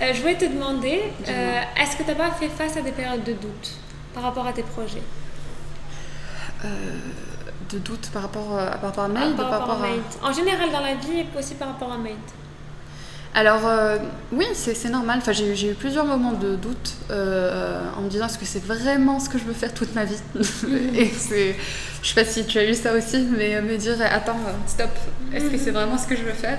Euh, 0.00 0.14
je 0.14 0.20
voulais 0.22 0.38
te 0.38 0.46
demander, 0.46 1.02
euh, 1.28 1.60
est-ce 1.78 1.96
que 1.96 2.02
tu 2.02 2.08
n'as 2.08 2.14
pas 2.14 2.30
fait 2.30 2.48
face 2.48 2.78
à 2.78 2.80
des 2.80 2.92
périodes 2.92 3.24
de 3.24 3.32
doute? 3.32 3.72
Par 4.14 4.22
rapport 4.22 4.46
à 4.46 4.52
tes 4.52 4.62
projets 4.62 5.02
De 7.70 7.78
doute 7.78 8.10
par 8.12 8.22
rapport 8.22 8.58
à, 8.58 8.66
par 8.72 8.90
rapport 8.90 9.04
à 9.04 9.08
Maid 9.08 9.36
par, 9.36 9.50
rapport, 9.50 9.82
à, 9.82 10.28
En 10.28 10.32
général 10.32 10.70
dans 10.72 10.80
la 10.80 10.94
vie 10.94 11.20
et 11.20 11.38
aussi 11.38 11.54
par 11.54 11.68
rapport 11.68 11.92
à 11.92 11.98
Maid 11.98 12.16
alors 13.34 13.66
euh, 13.66 13.98
oui, 14.32 14.46
c'est 14.54 14.88
normal. 14.88 15.18
Enfin, 15.18 15.32
j'ai 15.32 15.70
eu 15.70 15.74
plusieurs 15.74 16.04
moments 16.04 16.32
de 16.32 16.56
doute 16.56 16.94
euh, 17.10 17.80
en 17.96 18.02
me 18.02 18.08
disant 18.08 18.26
est-ce 18.26 18.38
que 18.38 18.44
c'est 18.44 18.64
vraiment 18.64 19.20
ce 19.20 19.28
que 19.28 19.38
je 19.38 19.44
veux 19.44 19.52
faire 19.52 19.72
toute 19.72 19.94
ma 19.94 20.04
vie 20.04 20.18
Et 20.94 21.06
c'est, 21.06 21.54
je 22.02 22.08
sais 22.08 22.14
pas 22.14 22.24
si 22.28 22.46
tu 22.46 22.58
as 22.58 22.68
eu 22.68 22.74
ça 22.74 22.92
aussi, 22.94 23.26
mais 23.36 23.60
me 23.60 23.76
dire 23.76 23.96
attends, 24.10 24.38
stop, 24.66 24.90
est-ce 25.32 25.50
que 25.50 25.58
c'est 25.58 25.70
vraiment 25.70 25.98
ce 25.98 26.06
que 26.06 26.16
je 26.16 26.22
veux 26.22 26.32
faire? 26.32 26.58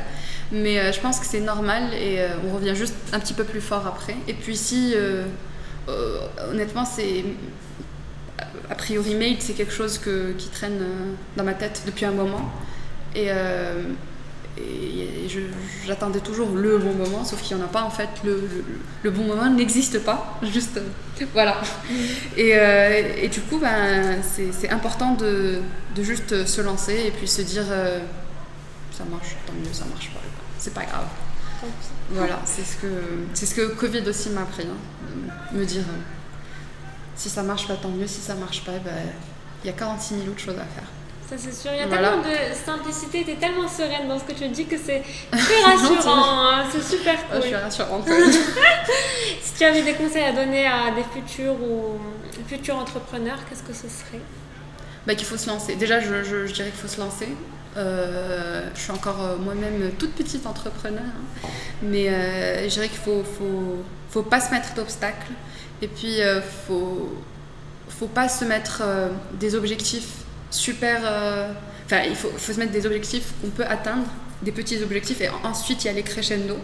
Mais 0.51 0.79
euh, 0.79 0.91
je 0.91 0.99
pense 0.99 1.19
que 1.19 1.25
c'est 1.25 1.41
normal 1.41 1.93
et 1.93 2.25
on 2.47 2.55
revient 2.55 2.75
juste 2.75 2.95
un 3.13 3.19
petit 3.19 3.33
peu 3.33 3.43
plus 3.43 3.61
fort 3.61 3.85
après. 3.85 4.15
Et 4.27 4.33
puis 4.33 4.55
si, 4.55 4.95
honnêtement, 6.49 6.85
c'est 6.85 7.23
a 8.69 8.75
priori 8.75 9.15
mail, 9.15 9.37
c'est 9.39 9.53
quelque 9.53 9.73
chose 9.73 9.97
que, 9.97 10.31
qui 10.33 10.49
traîne 10.49 10.79
dans 11.35 11.43
ma 11.43 11.53
tête 11.53 11.83
depuis 11.85 12.05
un 12.05 12.11
moment. 12.11 12.51
Et 13.15 13.29
et 14.57 15.27
j'attendais 15.85 16.19
toujours 16.19 16.49
le 16.49 16.77
bon 16.77 16.93
moment, 16.93 17.23
sauf 17.23 17.41
qu'il 17.41 17.55
n'y 17.55 17.63
en 17.63 17.65
a 17.65 17.69
pas 17.69 17.83
en 17.83 17.89
fait. 17.89 18.09
Le, 18.23 18.49
le, 19.03 19.11
bon 19.11 19.23
moment 19.23 19.49
n'existe 19.49 20.03
pas, 20.03 20.39
juste 20.43 20.77
euh, 20.77 21.25
voilà. 21.33 21.57
Et, 22.35 22.51
euh, 22.55 23.13
et, 23.21 23.27
du 23.27 23.41
coup, 23.41 23.57
ben, 23.59 24.17
c'est 24.23 24.69
important 24.69 25.13
de, 25.15 25.59
de, 25.95 26.03
juste 26.03 26.45
se 26.45 26.61
lancer 26.61 27.05
et 27.07 27.11
puis 27.11 27.27
se 27.27 27.41
dire 27.41 27.65
euh, 27.69 27.99
ça 28.91 29.05
marche, 29.05 29.35
tant 29.45 29.53
mieux, 29.53 29.73
ça 29.73 29.85
marche 29.85 30.09
pas, 30.09 30.19
c'est 30.57 30.73
pas 30.73 30.83
grave. 30.83 31.07
Voilà, 32.11 32.39
c'est 32.45 32.63
ce 32.63 32.77
que 32.77 32.87
c'est 33.33 33.45
ce 33.45 33.55
que 33.55 33.73
Covid 33.73 34.07
aussi 34.07 34.29
m'a 34.29 34.41
appris, 34.41 34.63
hein, 34.63 35.33
me 35.51 35.65
dire 35.65 35.83
si 37.15 37.29
ça 37.29 37.43
marche 37.43 37.67
pas, 37.67 37.75
tant 37.75 37.89
mieux, 37.89 38.07
si 38.07 38.21
ça 38.21 38.33
marche 38.35 38.63
pas, 38.63 38.79
ben, 38.83 38.93
il 39.63 39.67
y 39.67 39.69
a 39.69 39.73
46 39.73 40.15
000 40.15 40.27
autres 40.29 40.39
choses 40.39 40.57
à 40.57 40.63
faire. 40.63 40.87
Ça, 41.29 41.35
c'est 41.37 41.53
sûr. 41.53 41.71
Il 41.73 41.79
y 41.79 41.81
a 41.81 41.87
tellement 41.87 42.23
de 42.23 42.55
simplicité, 42.55 43.23
tu 43.23 43.31
es 43.31 43.35
tellement 43.35 43.67
sereine 43.67 44.07
dans 44.07 44.17
ce 44.17 44.23
que 44.23 44.31
tu 44.31 44.47
dis 44.47 44.65
que 44.65 44.77
c'est 44.77 45.03
très 45.31 45.61
rassurant. 45.61 46.23
Hein. 46.25 46.65
C'est 46.71 46.81
super 46.81 47.15
cool. 47.27 47.41
je 47.41 47.47
suis 47.47 47.55
rassurante. 47.55 48.07
si 49.41 49.53
tu 49.53 49.63
avais 49.63 49.83
des 49.83 49.93
conseils 49.93 50.23
à 50.23 50.31
donner 50.31 50.65
à 50.65 50.91
des 50.91 51.03
futurs 51.03 51.53
ou 51.61 51.99
futurs 52.47 52.77
entrepreneurs, 52.77 53.37
qu'est-ce 53.47 53.63
que 53.63 53.73
ce 53.73 53.87
serait? 53.89 54.21
Bah, 55.07 55.15
Qu'il 55.15 55.25
faut 55.25 55.37
se 55.37 55.47
lancer. 55.47 55.75
Déjà, 55.75 55.99
je, 55.99 56.45
dirais 56.51 56.69
qu'il 56.69 56.79
faut 56.79 56.87
se 56.87 56.99
lancer. 56.99 57.27
Euh, 57.77 58.67
je 58.73 58.79
suis 58.79 58.91
encore 58.91 59.21
euh, 59.21 59.37
moi-même 59.37 59.91
toute 59.99 60.13
petite 60.13 60.45
entrepreneur, 60.47 61.03
hein. 61.03 61.47
mais 61.83 62.09
euh, 62.09 62.63
je 62.63 62.73
dirais 62.73 62.89
qu'il 62.89 62.97
faut, 62.97 63.23
faut, 64.09 64.23
pas 64.23 64.41
se 64.41 64.49
mettre 64.51 64.73
d'obstacles 64.73 65.31
et 65.81 65.87
puis 65.87 66.17
il 66.17 66.41
faut, 66.67 67.15
faut 67.87 68.07
pas 68.07 68.27
se 68.27 68.43
mettre 68.43 68.83
des 69.33 69.55
objectifs 69.55 70.09
super. 70.49 70.99
Enfin, 71.85 72.01
il 72.07 72.15
faut, 72.15 72.31
se 72.37 72.59
mettre 72.59 72.71
des 72.71 72.85
objectifs 72.85 73.31
qu'on 73.41 73.49
peut 73.49 73.65
atteindre, 73.65 74.07
des 74.41 74.51
petits 74.51 74.81
objectifs, 74.83 75.21
et 75.21 75.29
ensuite 75.43 75.85
y 75.85 75.89
aller 75.89 76.03
crescendo. 76.03 76.57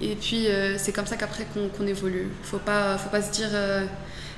Et 0.00 0.16
puis 0.18 0.46
c'est 0.78 0.92
comme 0.92 1.06
ça 1.06 1.16
qu'après 1.16 1.46
qu'on 1.52 1.86
évolue. 1.86 2.28
Faut 2.42 2.58
pas, 2.58 2.96
faut 2.96 3.10
pas 3.10 3.20
se 3.20 3.32
dire 3.32 3.50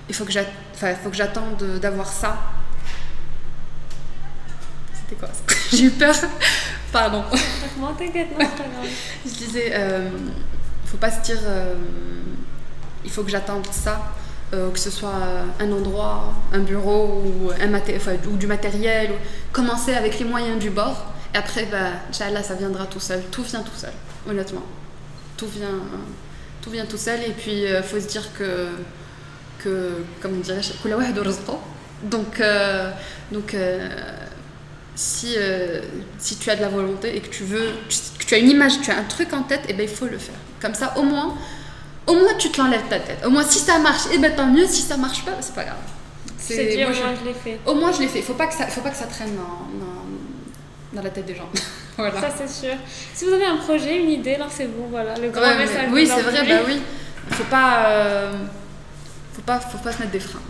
il 0.09 0.15
faut 0.15 0.25
que 0.25 0.33
j'attende 0.33 1.63
d'avoir 1.81 2.09
ça. 2.09 2.39
C'était 4.95 5.17
quoi 5.17 5.29
ça? 5.29 5.55
J'ai 5.77 5.85
eu 5.85 5.91
peur. 5.91 6.15
Pardon. 6.93 7.25
t'inquiète, 7.99 8.39
non, 8.39 8.47
Je 9.25 9.31
disais, 9.31 9.73
faut 10.87 10.97
pas 10.97 11.11
se 11.11 11.21
dire 11.21 11.39
il 13.05 13.11
faut 13.11 13.23
que 13.23 13.31
j'attende 13.31 13.67
ça 13.71 14.13
euh, 14.55 14.71
que 14.71 14.79
ce 14.79 14.91
soit 14.91 15.13
un 15.61 15.73
endroit, 15.73 16.33
un 16.55 16.61
bureau 16.61 17.23
ou, 17.23 17.51
un 17.51 17.75
ou 18.31 18.37
du 18.39 18.47
matériel. 18.47 19.11
Commencer 19.53 19.93
avec 19.93 20.19
les 20.19 20.25
moyens 20.25 20.59
du 20.59 20.71
bord. 20.71 21.05
Et 21.35 21.37
après, 21.37 21.67
bah, 21.67 21.91
Inch'Allah, 22.09 22.43
ça 22.43 22.55
viendra 22.55 22.87
tout 22.87 23.01
seul. 23.01 23.23
Tout 23.31 23.43
vient 23.43 23.61
tout 23.61 23.77
seul, 23.77 23.93
honnêtement. 24.27 24.63
Tout 25.37 25.49
vient, 25.49 25.83
tout 26.63 26.71
vient 26.71 26.87
tout 26.87 26.97
seul. 26.97 27.21
Et 27.25 27.33
puis, 27.33 27.61
il 27.61 27.67
euh, 27.67 27.83
faut 27.83 28.01
se 28.01 28.07
dire 28.07 28.33
que, 28.39 28.69
que 29.69 29.93
comme 30.21 30.37
on 30.37 30.41
dirait, 30.41 30.61
donc, 32.03 32.41
euh, 32.41 32.91
donc 33.33 33.55
si, 34.99 35.35
euh, 35.37 35.81
si 36.19 36.37
tu 36.37 36.51
as 36.51 36.57
de 36.57 36.61
la 36.61 36.69
volonté 36.69 37.17
et 37.17 37.21
que 37.21 37.29
tu 37.29 37.45
veux, 37.45 37.71
que 38.19 38.25
tu 38.25 38.35
as 38.35 38.39
une 38.39 38.51
image, 38.51 38.81
tu 38.83 38.91
as 38.91 38.99
un 38.99 39.05
truc 39.05 39.33
en 39.33 39.43
tête, 39.43 39.63
et 39.69 39.73
ben 39.73 39.85
il 39.89 39.89
faut 39.89 40.07
le 40.07 40.19
faire. 40.19 40.35
Comme 40.61 40.75
ça, 40.75 40.95
au 40.97 41.03
moins, 41.03 41.37
au 42.09 42.15
moins 42.15 42.35
tu 42.37 42.51
te 42.51 42.61
l'enlèves 42.61 42.89
ta 42.91 42.99
tête. 42.99 43.19
Au 43.25 43.31
moins, 43.31 43.45
si 43.45 43.61
ça 43.61 43.79
marche, 43.79 44.13
et 44.13 44.19
ben 44.19 44.35
tant 44.35 44.47
mieux. 44.47 44.67
Si 44.67 44.83
ça 44.83 44.97
marche 44.97 45.25
pas, 45.25 45.33
c'est 45.41 45.55
pas 45.55 45.65
grave. 45.65 45.77
C'est 46.37 46.67
dire, 46.67 46.89
au 46.89 46.93
moins 46.93 47.15
je, 47.21 47.29
l'ai 47.29 47.35
fait. 47.35 47.61
Au 47.65 47.75
moins 47.75 47.93
je 47.93 48.01
l'ai 48.01 48.09
fait. 48.09 48.19
Il 48.19 48.25
faut 48.25 48.35
pas 48.35 48.49
que 48.49 48.55
ça, 48.55 48.67
faut 48.67 48.81
pas 48.81 48.91
que 48.91 48.97
ça 48.97 49.07
traîne 49.07 49.37
dans, 49.37 49.69
dans, 50.93 51.03
la 51.03 51.11
tête 51.11 51.27
des 51.27 51.37
gens. 51.37 51.49
voilà. 51.97 52.21
Ça 52.21 52.31
c'est 52.37 52.49
sûr. 52.49 52.75
Si 53.15 53.25
vous 53.25 53.33
avez 53.33 53.47
un 53.47 53.59
projet, 53.59 54.03
une 54.03 54.11
idée, 54.11 54.37
lancez-vous. 54.37 54.89
Voilà, 54.91 55.15
le 55.15 55.31
grand 55.31 55.57
message. 55.57 55.91
Oui, 55.93 56.09
c'est 56.09 56.23
vrai. 56.23 56.45
Bah 56.45 56.65
oui. 56.67 56.83
Faut 57.31 57.45
pas, 57.45 57.87
euh, 57.87 58.33
faut 59.39 59.43
pas, 59.43 59.61
faut 59.61 59.79
pas 59.79 59.93
se 59.93 60.01
mettre 60.01 60.13
des 60.13 60.21
freins. 60.21 60.41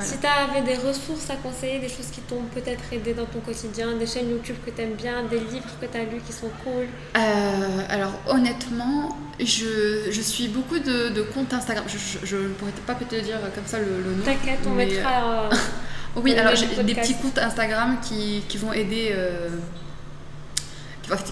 Si 0.00 0.18
tu 0.18 0.26
avais 0.26 0.62
des 0.62 0.74
ressources 0.74 1.30
à 1.30 1.36
conseiller, 1.36 1.78
des 1.78 1.88
choses 1.88 2.08
qui 2.12 2.20
t'ont 2.22 2.42
peut-être 2.52 2.82
aidé 2.92 3.14
dans 3.14 3.26
ton 3.26 3.38
quotidien, 3.38 3.96
des 3.96 4.06
chaînes 4.06 4.28
YouTube 4.28 4.56
que 4.66 4.70
tu 4.70 4.82
aimes 4.82 4.94
bien, 4.94 5.22
des 5.24 5.38
livres 5.38 5.70
que 5.80 5.86
tu 5.86 5.96
as 5.96 6.02
lus 6.02 6.20
qui 6.26 6.32
sont 6.32 6.50
cool 6.64 6.86
euh, 7.16 7.80
Alors 7.88 8.12
honnêtement, 8.26 9.16
je, 9.38 10.10
je, 10.10 10.20
suis 10.20 10.48
beaucoup 10.48 10.78
de, 10.78 11.10
de 11.10 11.22
comptes 11.22 11.54
Instagram. 11.54 11.84
Je 12.24 12.36
ne 12.36 12.48
pourrais 12.48 12.72
pas 12.86 12.94
te 12.94 13.14
dire 13.14 13.38
comme 13.54 13.66
ça 13.66 13.78
le, 13.78 13.86
nom. 13.86 14.24
T'inquiète, 14.24 14.60
on 14.66 14.70
mettra... 14.70 15.50
Euh, 15.52 15.56
oui, 16.16 16.34
alors 16.36 16.56
j'ai 16.56 16.82
des 16.82 16.94
petits 16.94 17.14
comptes 17.14 17.38
Instagram 17.38 17.98
qui, 18.02 18.42
qui 18.48 18.58
vont 18.58 18.72
aider... 18.72 19.12
Euh, 19.12 19.48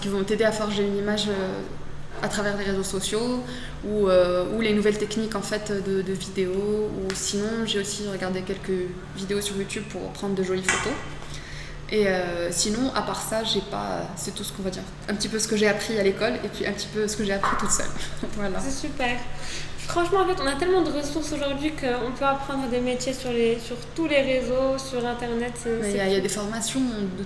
qui 0.01 0.07
vont 0.07 0.23
t'aider 0.23 0.45
à 0.45 0.51
forger 0.51 0.83
une 0.83 0.97
image 0.97 1.27
à 2.21 2.27
travers 2.27 2.57
les 2.57 2.63
réseaux 2.63 2.83
sociaux 2.83 3.43
ou, 3.85 4.07
euh, 4.07 4.45
ou, 4.55 4.61
les 4.61 4.73
nouvelles 4.73 4.97
techniques 4.97 5.35
en 5.35 5.41
fait 5.41 5.71
de, 5.71 6.01
de 6.01 6.13
vidéos 6.13 6.89
ou 6.89 7.13
sinon 7.13 7.65
j'ai 7.65 7.79
aussi 7.79 8.07
regardé 8.07 8.41
quelques 8.41 8.89
vidéos 9.15 9.41
sur 9.41 9.55
YouTube 9.55 9.83
pour 9.89 10.01
prendre 10.11 10.35
de 10.35 10.43
jolies 10.43 10.63
photos. 10.63 10.93
Et 11.89 12.07
euh, 12.07 12.51
sinon 12.51 12.91
à 12.95 13.01
part 13.01 13.21
ça 13.21 13.43
j'ai 13.43 13.61
pas 13.61 14.01
c'est 14.15 14.35
tout 14.35 14.43
ce 14.43 14.51
qu'on 14.51 14.63
va 14.63 14.69
dire. 14.69 14.83
Un 15.07 15.15
petit 15.15 15.29
peu 15.29 15.39
ce 15.39 15.47
que 15.47 15.55
j'ai 15.55 15.67
appris 15.67 15.97
à 15.97 16.03
l'école 16.03 16.33
et 16.43 16.49
puis 16.49 16.65
un 16.65 16.73
petit 16.73 16.87
peu 16.93 17.07
ce 17.07 17.15
que 17.15 17.23
j'ai 17.23 17.33
appris 17.33 17.55
toute 17.57 17.71
seule. 17.71 17.85
Voilà. 18.35 18.59
C'est 18.59 18.87
super. 18.87 19.17
Franchement 19.87 20.19
en 20.19 20.27
fait 20.27 20.41
on 20.41 20.47
a 20.47 20.55
tellement 20.55 20.81
de 20.81 20.91
ressources 20.91 21.31
aujourd'hui 21.31 21.71
qu'on 21.71 22.11
peut 22.11 22.25
apprendre 22.25 22.67
des 22.69 22.81
métiers 22.81 23.13
sur 23.13 23.31
les 23.31 23.57
sur 23.59 23.77
tous 23.95 24.07
les 24.07 24.21
réseaux 24.21 24.77
sur 24.77 25.05
internet 25.05 25.53
il 25.65 25.95
y, 25.95 25.99
a 26.15 26.19
des 26.19 26.27
formations 26.27 26.81
de 26.81 27.23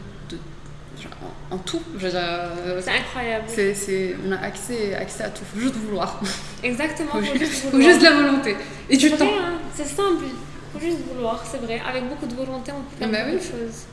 en, 1.51 1.57
tout. 1.57 1.81
Euh, 2.03 2.81
c'est 2.81 2.91
incroyable. 2.91 3.45
C'est, 3.47 4.15
on 4.25 4.31
a 4.31 4.37
accès, 4.37 4.95
accès 4.95 5.23
à 5.23 5.29
tout. 5.29 5.43
Faut 5.53 5.59
juste 5.59 5.75
vouloir. 5.75 6.21
Exactement. 6.63 7.11
Faut, 7.11 7.21
juste, 7.21 7.69
faut 7.71 7.81
juste 7.81 8.01
la 8.01 8.11
volonté. 8.11 8.55
Et 8.89 8.97
du 8.97 9.11
temps. 9.11 9.25
Hein, 9.25 9.59
c'est 9.75 9.87
simple. 9.87 10.25
Faut 10.73 10.79
juste 10.79 10.99
vouloir, 11.13 11.43
c'est 11.49 11.57
vrai. 11.57 11.81
Avec 11.87 12.07
beaucoup 12.07 12.25
de 12.25 12.35
volonté, 12.35 12.71
on 12.71 12.81
peut 12.81 12.97
faire 12.97 13.09
bah 13.09 13.25
beaucoup 13.25 13.37
de 13.37 13.43
choses. 13.43 13.85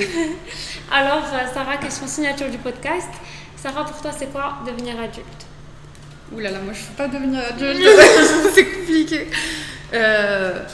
Alors, 0.90 1.24
euh, 1.24 1.52
Sarah, 1.52 1.76
question 1.76 2.06
signature 2.06 2.50
du 2.50 2.58
podcast. 2.58 3.10
Sarah, 3.56 3.84
pour 3.84 4.00
toi, 4.00 4.10
c'est 4.16 4.32
quoi 4.32 4.58
devenir 4.66 4.98
adulte? 4.98 5.46
Ouh 6.32 6.40
là 6.40 6.50
là, 6.50 6.60
moi 6.60 6.72
je 6.72 6.80
ne 6.80 6.86
peux 6.86 6.94
pas 6.94 7.08
devenir 7.08 7.40
adulte. 7.48 7.82
c'est 8.54 8.64
compliqué. 8.64 9.28
Euh, 9.92 10.64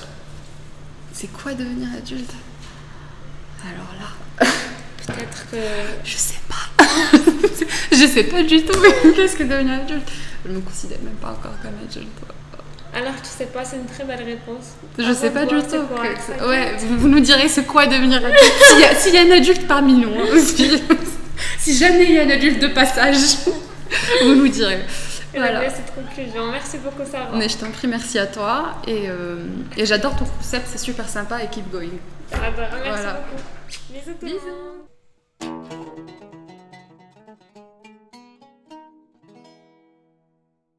c'est 1.13 1.33
quoi 1.33 1.53
devenir 1.53 1.89
adulte? 1.97 2.33
Alors 3.63 3.93
là. 4.01 4.09
Peut-être 5.19 5.51
que. 5.51 5.57
Je 6.05 6.17
sais 6.17 6.41
pas. 6.49 6.85
je 7.93 8.07
sais 8.07 8.25
pas 8.25 8.43
du 8.43 8.63
tout 8.63 8.81
qu'est-ce 9.17 9.37
que 9.37 9.45
devenir 9.45 9.75
adulte? 9.75 10.09
Je 10.45 10.51
me 10.51 10.61
considère 10.61 10.99
même 11.03 11.15
pas 11.15 11.31
encore 11.31 11.55
comme 11.63 11.75
adulte. 11.83 12.09
Alors 12.95 13.15
tu 13.23 13.29
sais 13.29 13.47
pas, 13.47 13.65
c'est 13.65 13.77
une 13.77 13.87
très 13.87 14.05
belle 14.05 14.25
réponse. 14.25 14.77
Je 14.99 15.13
sais 15.13 15.31
pas 15.31 15.45
du 15.45 15.57
tout. 15.63 16.47
ouais, 16.49 16.77
vous, 16.81 17.09
nous 17.09 17.21
direz 17.21 17.49
c'est 17.49 17.65
quoi 17.65 17.87
devenir 17.87 18.19
adulte. 18.19 18.39
S'il 18.97 19.15
y, 19.15 19.19
a 19.19 19.23
un 19.23 19.31
adulte 19.37 19.67
parmi 19.69 19.95
nous, 19.95 20.09
hein, 20.09 20.39
si, 21.59 21.77
jamais 21.77 22.05
il 22.05 22.13
y 22.13 22.19
a 22.19 22.23
un 22.23 22.31
adulte 22.31 22.61
de 22.61 22.69
passage, 22.69 23.17
vous 24.23 24.35
nous 24.35 24.49
direz. 24.49 24.81
Voilà. 25.35 25.69
cette 25.71 25.95
conclusion. 25.95 26.51
Merci 26.51 26.79
beaucoup 26.79 27.09
Sarah. 27.09 27.31
Mais 27.35 27.49
je 27.49 27.59
t'en 27.59 27.71
prie, 27.71 27.87
merci 27.87 28.19
à 28.19 28.27
toi. 28.27 28.77
Et, 28.87 29.09
euh, 29.09 29.45
et 29.77 29.85
j'adore 29.85 30.17
ton 30.17 30.25
concept, 30.25 30.67
c'est 30.73 30.79
super 30.79 31.09
sympa 31.09 31.43
et 31.43 31.49
keep 31.49 31.71
going. 31.71 31.91
Ah 32.33 32.51
bah, 32.57 32.69
merci 32.83 33.05
beaucoup. 33.05 33.43
Bisous 33.91 34.17
tout 34.19 34.27
monde. 34.27 34.89
Thank 35.41 35.99
you. 35.99 36.08